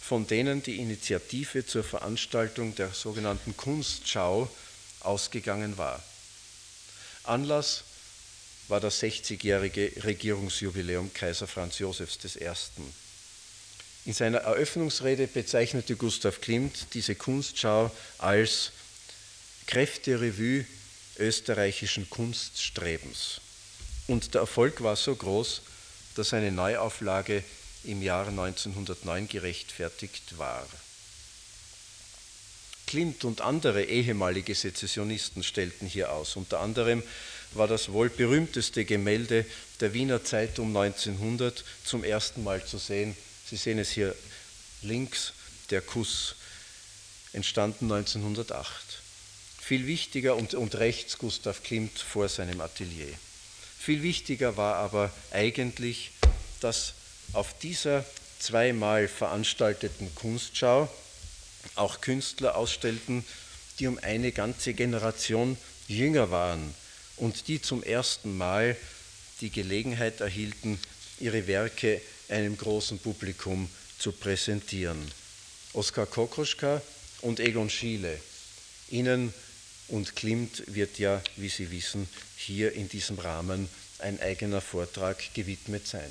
von 0.00 0.26
denen 0.26 0.62
die 0.62 0.76
Initiative 0.76 1.64
zur 1.64 1.84
Veranstaltung 1.84 2.74
der 2.74 2.88
sogenannten 2.88 3.56
Kunstschau 3.56 4.50
ausgegangen 5.00 5.78
war. 5.78 6.02
Anlass 7.24 7.84
war 8.68 8.80
das 8.80 9.02
60-jährige 9.02 9.92
Regierungsjubiläum 10.04 11.12
Kaiser 11.12 11.46
Franz 11.46 11.78
Josefs 11.78 12.18
I. 12.36 12.48
In 14.04 14.12
seiner 14.12 14.38
Eröffnungsrede 14.38 15.26
bezeichnete 15.26 15.94
Gustav 15.96 16.40
Klimt 16.40 16.88
diese 16.94 17.14
Kunstschau 17.14 17.90
als 18.18 18.72
Kräfterevue 19.66 20.66
österreichischen 21.18 22.10
Kunststrebens. 22.10 23.40
Und 24.08 24.34
der 24.34 24.40
Erfolg 24.40 24.82
war 24.82 24.96
so 24.96 25.14
groß, 25.14 25.62
dass 26.16 26.34
eine 26.34 26.50
Neuauflage 26.50 27.44
im 27.84 28.02
Jahre 28.02 28.30
1909 28.30 29.28
gerechtfertigt 29.28 30.38
war. 30.38 30.66
Klimt 32.92 33.24
und 33.24 33.40
andere 33.40 33.84
ehemalige 33.84 34.54
Sezessionisten 34.54 35.42
stellten 35.42 35.86
hier 35.86 36.12
aus. 36.12 36.36
Unter 36.36 36.60
anderem 36.60 37.02
war 37.52 37.66
das 37.66 37.90
wohl 37.90 38.10
berühmteste 38.10 38.84
Gemälde 38.84 39.46
der 39.80 39.94
Wiener 39.94 40.24
Zeit 40.24 40.58
um 40.58 40.76
1900 40.76 41.64
zum 41.84 42.04
ersten 42.04 42.44
Mal 42.44 42.62
zu 42.66 42.76
sehen. 42.76 43.16
Sie 43.48 43.56
sehen 43.56 43.78
es 43.78 43.92
hier 43.92 44.14
links, 44.82 45.32
der 45.70 45.80
Kuss, 45.80 46.34
entstanden 47.32 47.90
1908. 47.90 49.00
Viel 49.58 49.86
wichtiger 49.86 50.36
und, 50.36 50.52
und 50.52 50.74
rechts 50.74 51.16
Gustav 51.16 51.62
Klimt 51.62 51.98
vor 51.98 52.28
seinem 52.28 52.60
Atelier. 52.60 53.08
Viel 53.78 54.02
wichtiger 54.02 54.58
war 54.58 54.74
aber 54.74 55.10
eigentlich, 55.30 56.10
dass 56.60 56.92
auf 57.32 57.58
dieser 57.58 58.04
zweimal 58.38 59.08
veranstalteten 59.08 60.14
Kunstschau 60.14 60.90
auch 61.74 62.00
Künstler 62.00 62.56
ausstellten, 62.56 63.24
die 63.78 63.86
um 63.86 63.98
eine 63.98 64.32
ganze 64.32 64.74
Generation 64.74 65.56
jünger 65.88 66.30
waren 66.30 66.74
und 67.16 67.48
die 67.48 67.60
zum 67.60 67.82
ersten 67.82 68.36
Mal 68.36 68.76
die 69.40 69.50
Gelegenheit 69.50 70.20
erhielten, 70.20 70.78
ihre 71.18 71.46
Werke 71.46 72.00
einem 72.28 72.56
großen 72.56 72.98
Publikum 72.98 73.68
zu 73.98 74.12
präsentieren. 74.12 74.98
Oskar 75.72 76.06
Kokoschka 76.06 76.82
und 77.22 77.40
Egon 77.40 77.70
Schiele. 77.70 78.18
Ihnen 78.90 79.32
und 79.88 80.16
Klimt 80.16 80.62
wird 80.66 80.98
ja, 80.98 81.22
wie 81.36 81.48
Sie 81.48 81.70
wissen, 81.70 82.08
hier 82.36 82.72
in 82.72 82.88
diesem 82.88 83.18
Rahmen 83.18 83.68
ein 83.98 84.20
eigener 84.20 84.60
Vortrag 84.60 85.34
gewidmet 85.34 85.86
sein. 85.86 86.10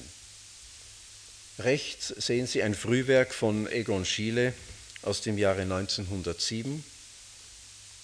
Rechts 1.59 2.07
sehen 2.07 2.47
Sie 2.47 2.63
ein 2.63 2.75
Frühwerk 2.75 3.33
von 3.33 3.69
Egon 3.71 4.05
Schiele 4.05 4.53
aus 5.03 5.21
dem 5.21 5.37
Jahre 5.37 5.61
1907, 5.61 6.83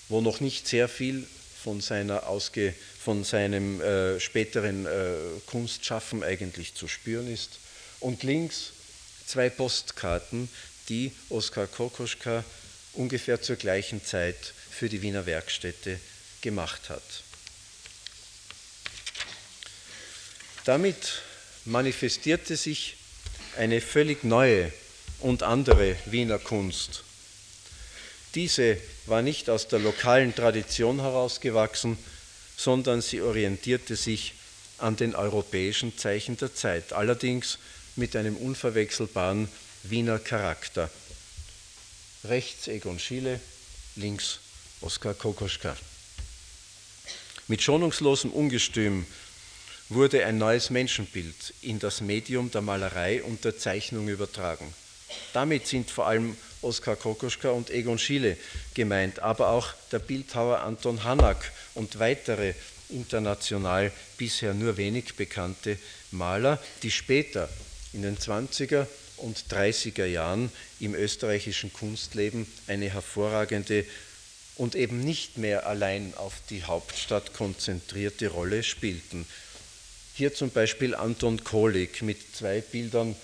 wo 0.10 0.22
noch 0.22 0.40
nicht 0.40 0.68
sehr 0.68 0.88
viel 0.88 1.28
von, 1.64 1.82
seiner 1.82 2.28
Ausge 2.28 2.74
von 3.04 3.24
seinem 3.24 3.82
äh, 3.82 4.20
späteren 4.20 4.86
äh, 4.86 5.16
Kunstschaffen 5.48 6.24
eigentlich 6.24 6.74
zu 6.76 6.88
spüren 6.88 7.32
ist. 7.32 7.60
Und 8.00 8.24
links 8.24 8.72
zwei 9.26 9.50
Postkarten, 9.50 10.50
die 10.90 11.12
Oskar 11.30 11.68
Kokoschka 11.68 12.44
ungefähr 12.94 13.42
zur 13.42 13.58
gleichen 13.58 14.04
Zeit 14.04 14.54
für 14.70 14.90
die 14.90 15.02
Wiener 15.02 15.26
Werkstätte 15.26 16.00
gemacht 16.42 16.90
hat. 16.90 17.04
Damit 20.66 21.22
manifestierte 21.66 22.58
sich 22.58 22.98
eine 23.58 23.82
völlig 23.82 24.24
neue 24.24 24.72
und 25.20 25.44
andere 25.44 25.96
Wiener 26.06 26.40
Kunst. 26.40 27.04
Diese 28.36 28.78
war 29.06 29.22
nicht 29.22 29.50
aus 29.50 29.68
der 29.68 29.80
lokalen 29.80 30.36
Tradition 30.36 31.02
herausgewachsen, 31.02 31.98
sondern 32.56 33.02
sie 33.02 33.22
orientierte 33.22 33.96
sich 33.96 34.34
an 34.78 34.96
den 34.96 35.16
europäischen 35.16 35.98
Zeichen 35.98 36.38
der 36.38 36.54
Zeit, 36.54 36.94
allerdings 36.94 37.58
mit 37.96 38.16
einem 38.16 38.36
unverwechselbaren 38.36 39.48
Wiener 39.84 40.20
Charakter. 40.20 40.90
Rechts 42.24 42.68
Egon 42.68 43.00
Schiele, 43.00 43.40
links 43.96 44.40
Oskar 44.82 45.14
Kokoschka. 45.14 45.76
Mit 47.48 47.62
schonungslosem 47.62 48.32
Ungestüm 48.32 49.06
wurde 49.90 50.26
ein 50.26 50.38
neues 50.38 50.70
Menschenbild 50.70 51.54
in 51.62 51.80
das 51.80 52.02
Medium 52.02 52.52
der 52.52 52.62
Malerei 52.62 53.24
und 53.24 53.46
der 53.46 53.58
Zeichnung 53.58 54.10
übertragen. 54.10 54.74
Damit 55.34 55.68
sind 55.68 55.90
vor 55.90 56.08
allem 56.08 56.36
Oskar 56.62 56.96
Kokoschka 56.96 57.50
und 57.50 57.70
Egon 57.70 58.00
Schiele 58.00 58.38
gemeint, 58.74 59.20
aber 59.20 59.50
auch 59.50 59.74
der 59.92 60.00
Bildhauer 60.00 60.60
Anton 60.60 61.04
Hanak 61.04 61.52
und 61.76 62.00
weitere 62.00 62.54
international 62.90 63.92
bisher 64.18 64.54
nur 64.54 64.78
wenig 64.78 65.16
bekannte 65.16 65.78
Maler, 66.12 66.62
die 66.84 66.92
später 66.92 67.50
in 67.94 68.02
den 68.02 68.18
20er 68.18 68.88
und 69.18 69.46
30er 69.50 70.06
Jahren 70.06 70.52
im 70.80 70.96
österreichischen 70.96 71.74
Kunstleben 71.74 72.48
eine 72.68 72.90
hervorragende 72.90 73.86
und 74.56 74.76
eben 74.76 75.02
nicht 75.02 75.38
mehr 75.38 75.68
allein 75.68 76.14
auf 76.16 76.34
die 76.50 76.64
Hauptstadt 76.64 77.34
konzentrierte 77.34 78.30
Rolle 78.30 78.64
spielten. 78.64 79.26
Hier 80.16 80.34
zum 80.34 80.50
Beispiel 80.50 80.96
Anton 80.96 81.44
Kohlig 81.44 82.02
mit 82.02 82.36
zwei 82.36 82.62
Bildern 82.62 83.16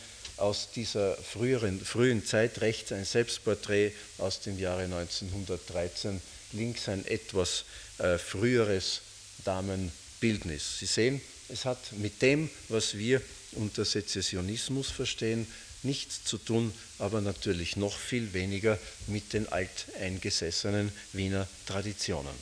aus 0.44 0.72
dieser 0.76 1.16
früheren, 1.16 1.80
frühen 1.80 2.26
Zeit, 2.26 2.60
rechts 2.60 2.92
ein 2.92 3.06
Selbstporträt 3.06 3.94
aus 4.18 4.42
dem 4.42 4.60
Jahre 4.60 4.84
1913, 4.84 6.22
links 6.52 6.90
ein 6.90 7.06
etwas 7.06 7.64
äh, 7.98 8.18
früheres 8.18 9.02
Damenbildnis. 9.46 10.80
Sie 10.80 10.86
sehen, 10.86 11.22
es 11.48 11.64
hat 11.64 11.94
mit 11.94 12.22
dem, 12.22 12.50
was 12.68 12.98
wir 12.98 13.22
unter 13.54 13.86
Sezessionismus 13.86 14.90
verstehen, 14.90 15.48
nichts 15.82 16.26
zu 16.26 16.38
tun, 16.38 16.74
aber 17.00 17.22
natürlich 17.22 17.78
noch 17.78 17.98
viel 17.98 18.34
weniger 18.34 18.78
mit 19.08 19.32
den 19.32 19.48
alteingesessenen 19.48 20.92
Wiener 21.14 21.48
Traditionen. 21.66 22.36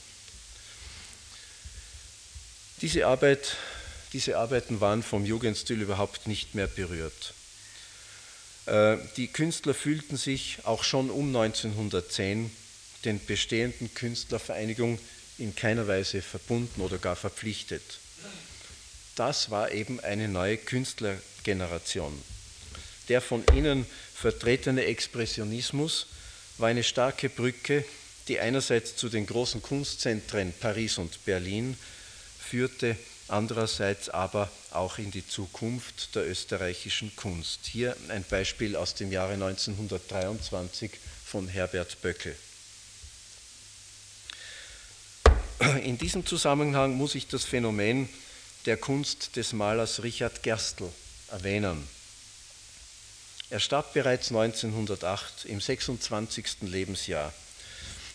Diese, 2.82 3.06
Arbeit, 3.06 3.58
diese 4.14 4.40
Arbeiten 4.40 4.82
waren 4.82 5.04
vom 5.04 5.24
Jugendstil 5.24 5.82
überhaupt 5.82 6.26
nicht 6.26 6.56
mehr 6.56 6.68
berührt. 6.68 7.36
Äh, 8.66 8.98
die 9.18 9.28
Künstler 9.28 9.74
fühlten 9.74 10.18
sich 10.18 10.60
auch 10.64 10.84
schon 10.84 11.10
um 11.10 11.36
1910 11.36 12.52
den 13.06 13.26
bestehenden 13.26 13.94
Künstlervereinigungen 13.94 15.00
in 15.38 15.56
keiner 15.56 15.88
Weise 15.88 16.22
verbunden 16.22 16.82
oder 16.82 16.98
gar 16.98 17.16
verpflichtet. 17.16 18.00
Das 19.16 19.50
war 19.50 19.72
eben 19.72 20.00
eine 20.00 20.28
neue 20.28 20.58
Künstlergeneration. 20.58 22.14
Der 23.10 23.22
von 23.22 23.44
ihnen 23.56 23.86
vertretene 24.14 24.86
Expressionismus 24.86 26.08
war 26.58 26.70
eine 26.70 26.84
starke 26.84 27.30
Brücke, 27.30 27.84
die 28.28 28.40
einerseits 28.40 28.96
zu 28.96 29.10
den 29.10 29.26
großen 29.26 29.62
Kunstzentren 29.62 30.54
Paris 30.60 30.98
und 30.98 31.26
Berlin 31.26 31.76
führte, 32.40 32.96
andererseits 33.28 34.10
aber 34.10 34.50
auch 34.72 34.98
in 34.98 35.12
die 35.12 35.28
Zukunft 35.28 36.16
der 36.16 36.30
österreichischen 36.30 37.16
Kunst. 37.16 37.66
Hier 37.66 37.96
ein 38.10 38.24
Beispiel 38.24 38.76
aus 38.76 38.96
dem 38.96 39.12
Jahre 39.12 39.34
1923 39.34 40.92
von 41.26 41.48
Herbert 41.48 42.02
Böckel. 42.02 42.36
In 45.84 45.98
diesem 45.98 46.26
Zusammenhang 46.26 46.96
muss 46.96 47.16
ich 47.16 47.28
das 47.28 47.46
Phänomen 47.46 48.10
der 48.66 48.78
Kunst 48.78 49.36
des 49.36 49.54
Malers 49.54 50.04
Richard 50.04 50.44
Gerstl 50.44 50.90
erwähnen. 51.30 51.88
Er 53.50 53.60
starb 53.60 53.94
bereits 53.94 54.30
1908 54.30 55.46
im 55.46 55.60
26. 55.60 56.62
Lebensjahr. 56.62 57.34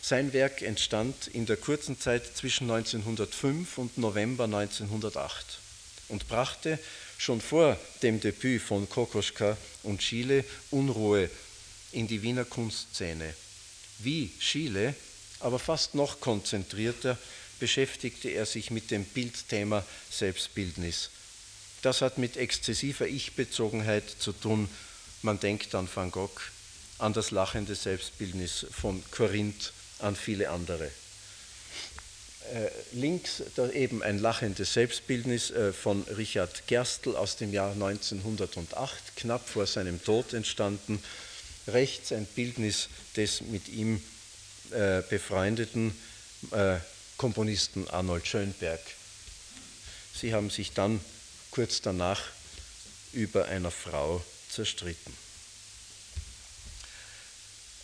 Sein 0.08 0.32
Werk 0.32 0.62
entstand 0.62 1.26
in 1.26 1.46
der 1.46 1.56
kurzen 1.56 1.98
Zeit 1.98 2.36
zwischen 2.36 2.70
1905 2.70 3.76
und 3.76 3.98
November 3.98 4.44
1908 4.44 5.58
und 6.06 6.28
brachte 6.28 6.78
schon 7.18 7.40
vor 7.40 7.76
dem 8.04 8.20
Debüt 8.20 8.62
von 8.62 8.88
Kokoschka 8.88 9.56
und 9.82 10.00
Schiele 10.04 10.44
Unruhe 10.70 11.28
in 11.90 12.06
die 12.06 12.22
Wiener 12.22 12.44
Kunstszene. 12.44 13.34
Wie 13.98 14.30
Schiele, 14.38 14.94
aber 15.40 15.58
fast 15.58 15.96
noch 15.96 16.20
konzentrierter, 16.20 17.18
beschäftigte 17.58 18.28
er 18.28 18.46
sich 18.46 18.70
mit 18.70 18.92
dem 18.92 19.04
Bildthema 19.04 19.84
Selbstbildnis. 20.08 21.10
Das 21.82 22.00
hat 22.00 22.16
mit 22.16 22.36
exzessiver 22.36 23.08
Ich-Bezogenheit 23.08 24.08
zu 24.20 24.30
tun. 24.30 24.68
Man 25.22 25.40
denkt 25.40 25.74
an 25.74 25.88
Van 25.92 26.12
Gogh, 26.12 26.40
an 26.98 27.12
das 27.12 27.32
lachende 27.32 27.74
Selbstbildnis 27.74 28.66
von 28.70 29.02
Korinth 29.10 29.72
an 30.00 30.16
viele 30.16 30.50
andere. 30.50 30.90
Äh, 32.52 32.70
links 32.92 33.42
da 33.56 33.68
eben 33.70 34.02
ein 34.02 34.20
lachendes 34.20 34.74
Selbstbildnis 34.74 35.50
äh, 35.50 35.72
von 35.72 36.02
Richard 36.16 36.68
Gerstl 36.68 37.16
aus 37.16 37.36
dem 37.36 37.52
Jahr 37.52 37.72
1908, 37.72 39.16
knapp 39.16 39.48
vor 39.48 39.66
seinem 39.66 40.02
Tod 40.02 40.32
entstanden. 40.32 41.02
Rechts 41.66 42.12
ein 42.12 42.26
Bildnis 42.26 42.88
des 43.16 43.40
mit 43.40 43.68
ihm 43.68 44.00
äh, 44.70 45.02
befreundeten 45.08 45.92
Komponisten 47.16 47.88
Arnold 47.88 48.26
Schönberg. 48.26 48.80
Sie 50.14 50.32
haben 50.32 50.50
sich 50.50 50.72
dann 50.72 51.00
kurz 51.50 51.80
danach 51.80 52.22
über 53.12 53.46
einer 53.46 53.70
Frau 53.70 54.22
zerstritten. 54.50 55.12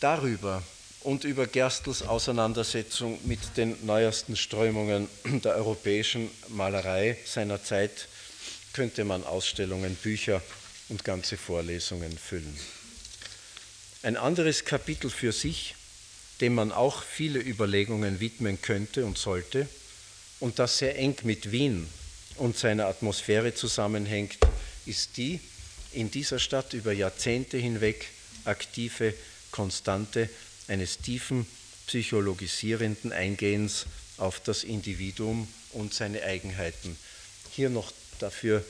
Darüber 0.01 0.63
und 1.05 1.25
über 1.25 1.47
Gerstls 1.47 2.03
Auseinandersetzung 2.03 3.19
mit 3.25 3.41
den 3.57 3.77
neuesten 3.85 4.37
Strömungen 4.37 5.09
der 5.25 5.57
europäischen 5.57 6.31
Malerei 6.49 7.19
seiner 7.25 7.63
Zeit 7.63 8.09
könnte 8.73 9.05
man 9.05 9.25
Ausstellungen, 9.25 9.97
Bücher 9.97 10.43
und 10.89 11.05
ganze 11.05 11.37
Vorlesungen 11.37 12.17
füllen. 12.17 12.57
Ein 14.03 14.17
anderes 14.17 14.65
Kapitel 14.65 15.11
für 15.11 15.33
sich, 15.33 15.75
dem 16.41 16.55
man 16.55 16.73
auch 16.73 17.03
viele 17.03 17.39
Überlegungen 17.41 18.21
widmen 18.21 18.61
könnte 18.61 19.05
und 19.05 19.19
sollte 19.19 19.69
und 20.41 20.59
das 20.59 20.79
sehr 20.79 20.99
eng 20.99 21.17
mit 21.23 21.53
Wien 21.53 21.87
und 22.37 22.57
seiner 22.57 22.87
Atmosphäre 22.87 23.55
zusammenhängt, 23.55 24.39
ist 24.87 25.17
die 25.17 25.41
in 25.93 26.11
dieser 26.11 26.39
Stadt 26.39 26.73
über 26.73 26.93
Jahrzehnte 26.93 27.59
hinweg 27.59 28.09
aktive, 28.45 29.15
konstante 29.51 30.29
eines 30.73 30.99
tiefen 30.99 31.47
psychologisierenden 31.87 33.13
Eingehens 33.13 33.85
auf 34.17 34.41
das 34.41 34.65
Individuum 34.65 35.47
und 35.73 35.93
seine 35.93 36.23
Eigenheiten. 36.23 36.97
Hier 37.51 37.69
noch 37.69 37.93
dafür 38.19 38.65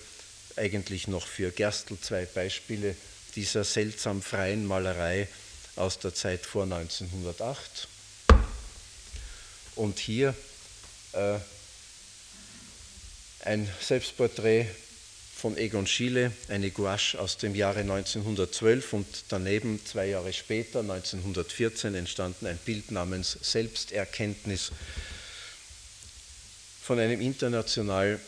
eigentlich 0.57 1.07
noch 1.07 1.26
für 1.26 1.53
Gerstl 1.53 1.96
zwei 2.00 2.26
Beispiele 2.26 2.96
dieser 3.36 3.62
seltsam 3.62 4.20
freien 4.20 4.66
Malerei 4.66 5.28
aus 5.76 6.00
der 6.00 6.12
Zeit 6.12 6.44
vor 6.44 6.64
1908. 6.64 7.86
Und 9.76 10.00
hier 10.00 10.34
äh, 11.12 11.38
ein 13.44 13.68
Selbstporträt 13.80 14.66
von 15.43 15.59
Egon 15.59 15.88
Schiele, 15.88 16.30
eine 16.47 16.70
Gouache 16.70 17.18
aus 17.18 17.36
dem 17.36 17.57
Jahre 17.57 17.80
1912 17.80 18.93
und 18.93 19.07
daneben 19.28 19.84
zwei 19.84 20.07
Jahre 20.07 20.32
später, 20.32 20.78
1914, 20.78 21.97
entstanden 21.97 22.47
ein 22.47 22.59
Bild 22.64 22.93
namens 22.93 23.38
Selbsterkenntnis 23.43 24.70
von 26.80 27.01
einem 27.01 27.20
international 27.20 28.20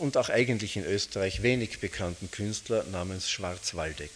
und 0.00 0.18
auch 0.18 0.28
eigentlich 0.28 0.76
in 0.76 0.84
Österreich 0.84 1.42
wenig 1.42 1.80
bekannten 1.80 2.30
Künstler 2.30 2.84
namens 2.92 3.30
Schwarzwaldeck. 3.30 4.10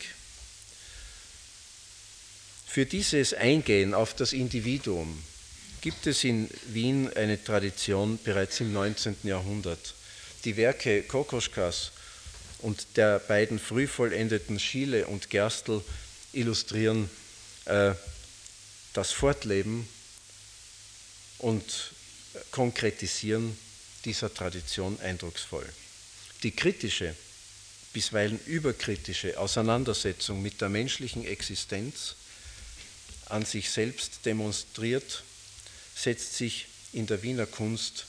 Für 2.66 2.84
dieses 2.84 3.32
Eingehen 3.32 3.94
auf 3.94 4.12
das 4.12 4.34
Individuum 4.34 5.24
gibt 5.80 6.06
es 6.06 6.22
in 6.24 6.50
Wien 6.66 7.10
eine 7.16 7.42
Tradition 7.42 8.18
bereits 8.22 8.60
im 8.60 8.74
19. 8.74 9.16
Jahrhundert. 9.22 9.94
Die 10.44 10.58
Werke 10.58 11.04
Kokoschkas 11.04 11.93
und 12.64 12.96
der 12.96 13.18
beiden 13.18 13.58
früh 13.58 13.86
vollendeten 13.86 14.58
Schiele 14.58 15.06
und 15.06 15.28
Gerstl 15.28 15.82
illustrieren 16.32 17.10
äh, 17.66 17.92
das 18.94 19.12
Fortleben 19.12 19.86
und 21.38 21.92
konkretisieren 22.50 23.56
dieser 24.06 24.32
Tradition 24.32 24.98
eindrucksvoll. 25.00 25.68
Die 26.42 26.52
kritische, 26.52 27.14
bisweilen 27.92 28.40
überkritische 28.46 29.38
Auseinandersetzung 29.38 30.40
mit 30.40 30.62
der 30.62 30.70
menschlichen 30.70 31.26
Existenz 31.26 32.16
an 33.26 33.44
sich 33.44 33.70
selbst 33.70 34.24
demonstriert, 34.24 35.22
setzt 35.94 36.34
sich 36.36 36.66
in 36.94 37.06
der 37.06 37.22
Wiener 37.22 37.46
Kunst 37.46 38.06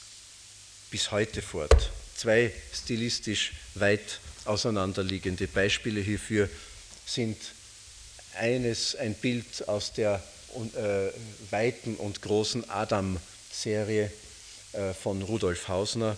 bis 0.92 1.12
heute 1.12 1.42
fort. 1.42 1.92
Zwei 2.16 2.54
stilistisch 2.74 3.52
weit 3.74 4.20
auseinanderliegende 4.46 5.48
Beispiele 5.48 6.02
hierfür 6.02 6.50
sind 7.06 7.38
eines 8.38 8.96
ein 8.96 9.14
Bild 9.14 9.68
aus 9.68 9.94
der 9.94 10.24
äh, 10.76 11.10
weiten 11.52 11.96
und 11.96 12.22
großen 12.22 12.70
Adam-Serie 12.70 14.12
äh, 14.74 14.94
von 14.94 15.22
Rudolf 15.22 15.68
Hausner 15.68 16.18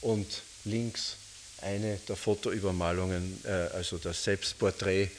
und 0.00 0.26
links 0.64 1.16
eine 1.62 1.96
der 2.08 2.16
Fotoübermalungen, 2.16 3.40
äh, 3.44 3.48
also 3.74 3.98
das 3.98 4.22
Selbstporträt, 4.22 5.10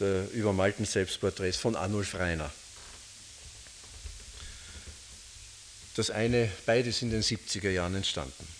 der 0.00 0.30
übermalten 0.32 0.84
Selbstporträts 0.84 1.56
von 1.56 1.76
Arnulf 1.76 2.14
Reiner. 2.14 2.50
Das 5.96 6.10
eine, 6.10 6.50
beides 6.66 7.00
in 7.02 7.10
den 7.10 7.22
70er 7.22 7.70
Jahren 7.70 7.94
entstanden. 7.94 8.55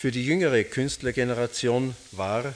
Für 0.00 0.10
die 0.10 0.24
jüngere 0.24 0.64
Künstlergeneration 0.64 1.94
war, 2.12 2.54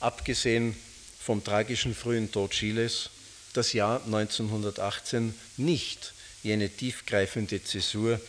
abgesehen 0.00 0.74
vom 1.20 1.44
tragischen 1.44 1.94
frühen 1.94 2.32
Tod 2.32 2.50
Chiles, 2.50 3.10
das 3.52 3.72
Jahr 3.74 4.02
1918 4.04 5.32
nicht 5.56 6.14
jene 6.42 6.68
tiefgreifende 6.68 7.62
Zäsur 7.62 8.20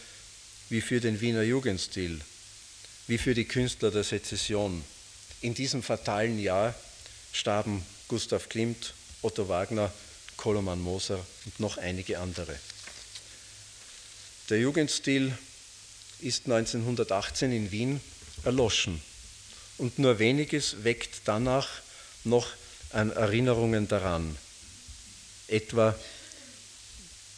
wie 0.69 0.79
für 0.79 0.99
den 0.99 1.21
Wiener 1.21 1.41
Jugendstil, 1.41 2.21
wie 3.07 3.17
für 3.17 3.33
die 3.33 3.45
Künstler 3.45 3.89
der 3.89 4.03
Sezession. 4.03 4.83
In 5.41 5.55
diesem 5.55 5.81
fatalen 5.81 6.37
Jahr 6.37 6.75
starben 7.33 7.83
Gustav 8.09 8.47
Klimt, 8.49 8.93
Otto 9.23 9.49
Wagner, 9.49 9.91
Koloman 10.37 10.79
Moser 10.79 11.25
und 11.45 11.59
noch 11.59 11.79
einige 11.79 12.19
andere. 12.19 12.55
Der 14.51 14.59
Jugendstil 14.59 15.35
ist 16.21 16.45
1918 16.45 17.51
in 17.51 17.71
Wien 17.71 18.01
erloschen. 18.43 19.01
Und 19.77 19.99
nur 19.99 20.19
weniges 20.19 20.83
weckt 20.83 21.21
danach 21.25 21.67
noch 22.23 22.47
an 22.91 23.11
Erinnerungen 23.11 23.87
daran, 23.87 24.35
etwa 25.47 25.95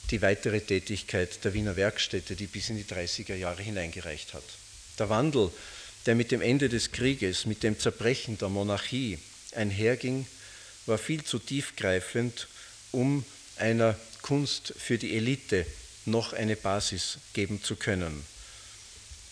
die 0.09 0.21
weitere 0.21 0.59
Tätigkeit 0.59 1.43
der 1.43 1.53
Wiener 1.53 1.75
Werkstätte, 1.75 2.35
die 2.35 2.47
bis 2.47 2.69
in 2.69 2.77
die 2.77 2.83
30er 2.83 3.35
Jahre 3.35 3.61
hineingereicht 3.61 4.33
hat. 4.33 4.43
Der 4.97 5.09
Wandel, 5.09 5.51
der 6.05 6.15
mit 6.15 6.31
dem 6.31 6.41
Ende 6.41 6.67
des 6.67 6.91
Krieges, 6.91 7.45
mit 7.45 7.63
dem 7.63 7.79
Zerbrechen 7.79 8.37
der 8.37 8.49
Monarchie 8.49 9.19
einherging, 9.53 10.25
war 10.87 10.97
viel 10.97 11.23
zu 11.23 11.37
tiefgreifend, 11.37 12.47
um 12.91 13.23
einer 13.57 13.95
Kunst 14.21 14.73
für 14.77 14.97
die 14.97 15.15
Elite 15.15 15.65
noch 16.05 16.33
eine 16.33 16.55
Basis 16.55 17.19
geben 17.33 17.63
zu 17.63 17.75
können 17.75 18.25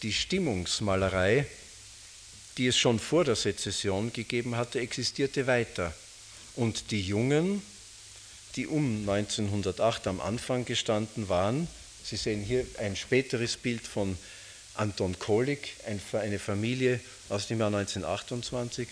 die 0.04 0.14
Stimmungsmalerei, 0.14 1.46
die 2.58 2.68
es 2.68 2.78
schon 2.78 3.00
vor 3.00 3.26
der 3.26 3.36
Sezession 3.36 4.14
gegeben 4.14 4.56
hatte, 4.56 4.80
existierte 4.80 5.48
weiter. 5.48 5.94
Und 6.56 6.92
die 6.92 7.02
Jungen, 7.02 7.62
die 8.56 8.68
um 8.68 9.08
1908 9.08 10.08
am 10.08 10.20
Anfang 10.20 10.66
gestanden 10.66 11.30
waren, 11.30 11.68
Sie 12.04 12.18
sehen 12.18 12.42
hier 12.42 12.66
ein 12.80 12.96
späteres 12.96 13.58
Bild 13.58 13.86
von 13.86 14.18
Anton 14.74 15.20
Kolik, 15.20 15.76
eine 16.14 16.40
Familie 16.40 17.00
aus 17.30 17.48
dem 17.48 17.60
Jahr 17.60 17.68
1928. 17.68 18.88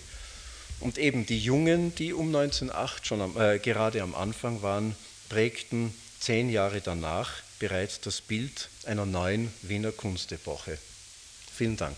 Und 0.81 0.99
eben 0.99 1.25
die 1.25 1.39
Jungen, 1.39 1.95
die 1.95 2.13
um 2.13 2.27
1908 2.27 3.07
schon 3.07 3.21
am, 3.21 3.37
äh, 3.41 3.57
gerade 3.57 4.03
am 4.03 4.13
Anfang 4.13 4.61
waren, 4.61 4.95
prägten 5.29 5.93
zehn 6.19 6.51
Jahre 6.51 6.81
danach 6.81 7.31
bereits 7.57 7.99
das 8.01 8.21
Bild 8.21 8.69
einer 8.85 9.07
neuen 9.07 9.51
Wiener 9.63 9.91
Kunstepoche. 9.91 10.77
Vielen 11.57 11.75
Dank. 11.75 11.97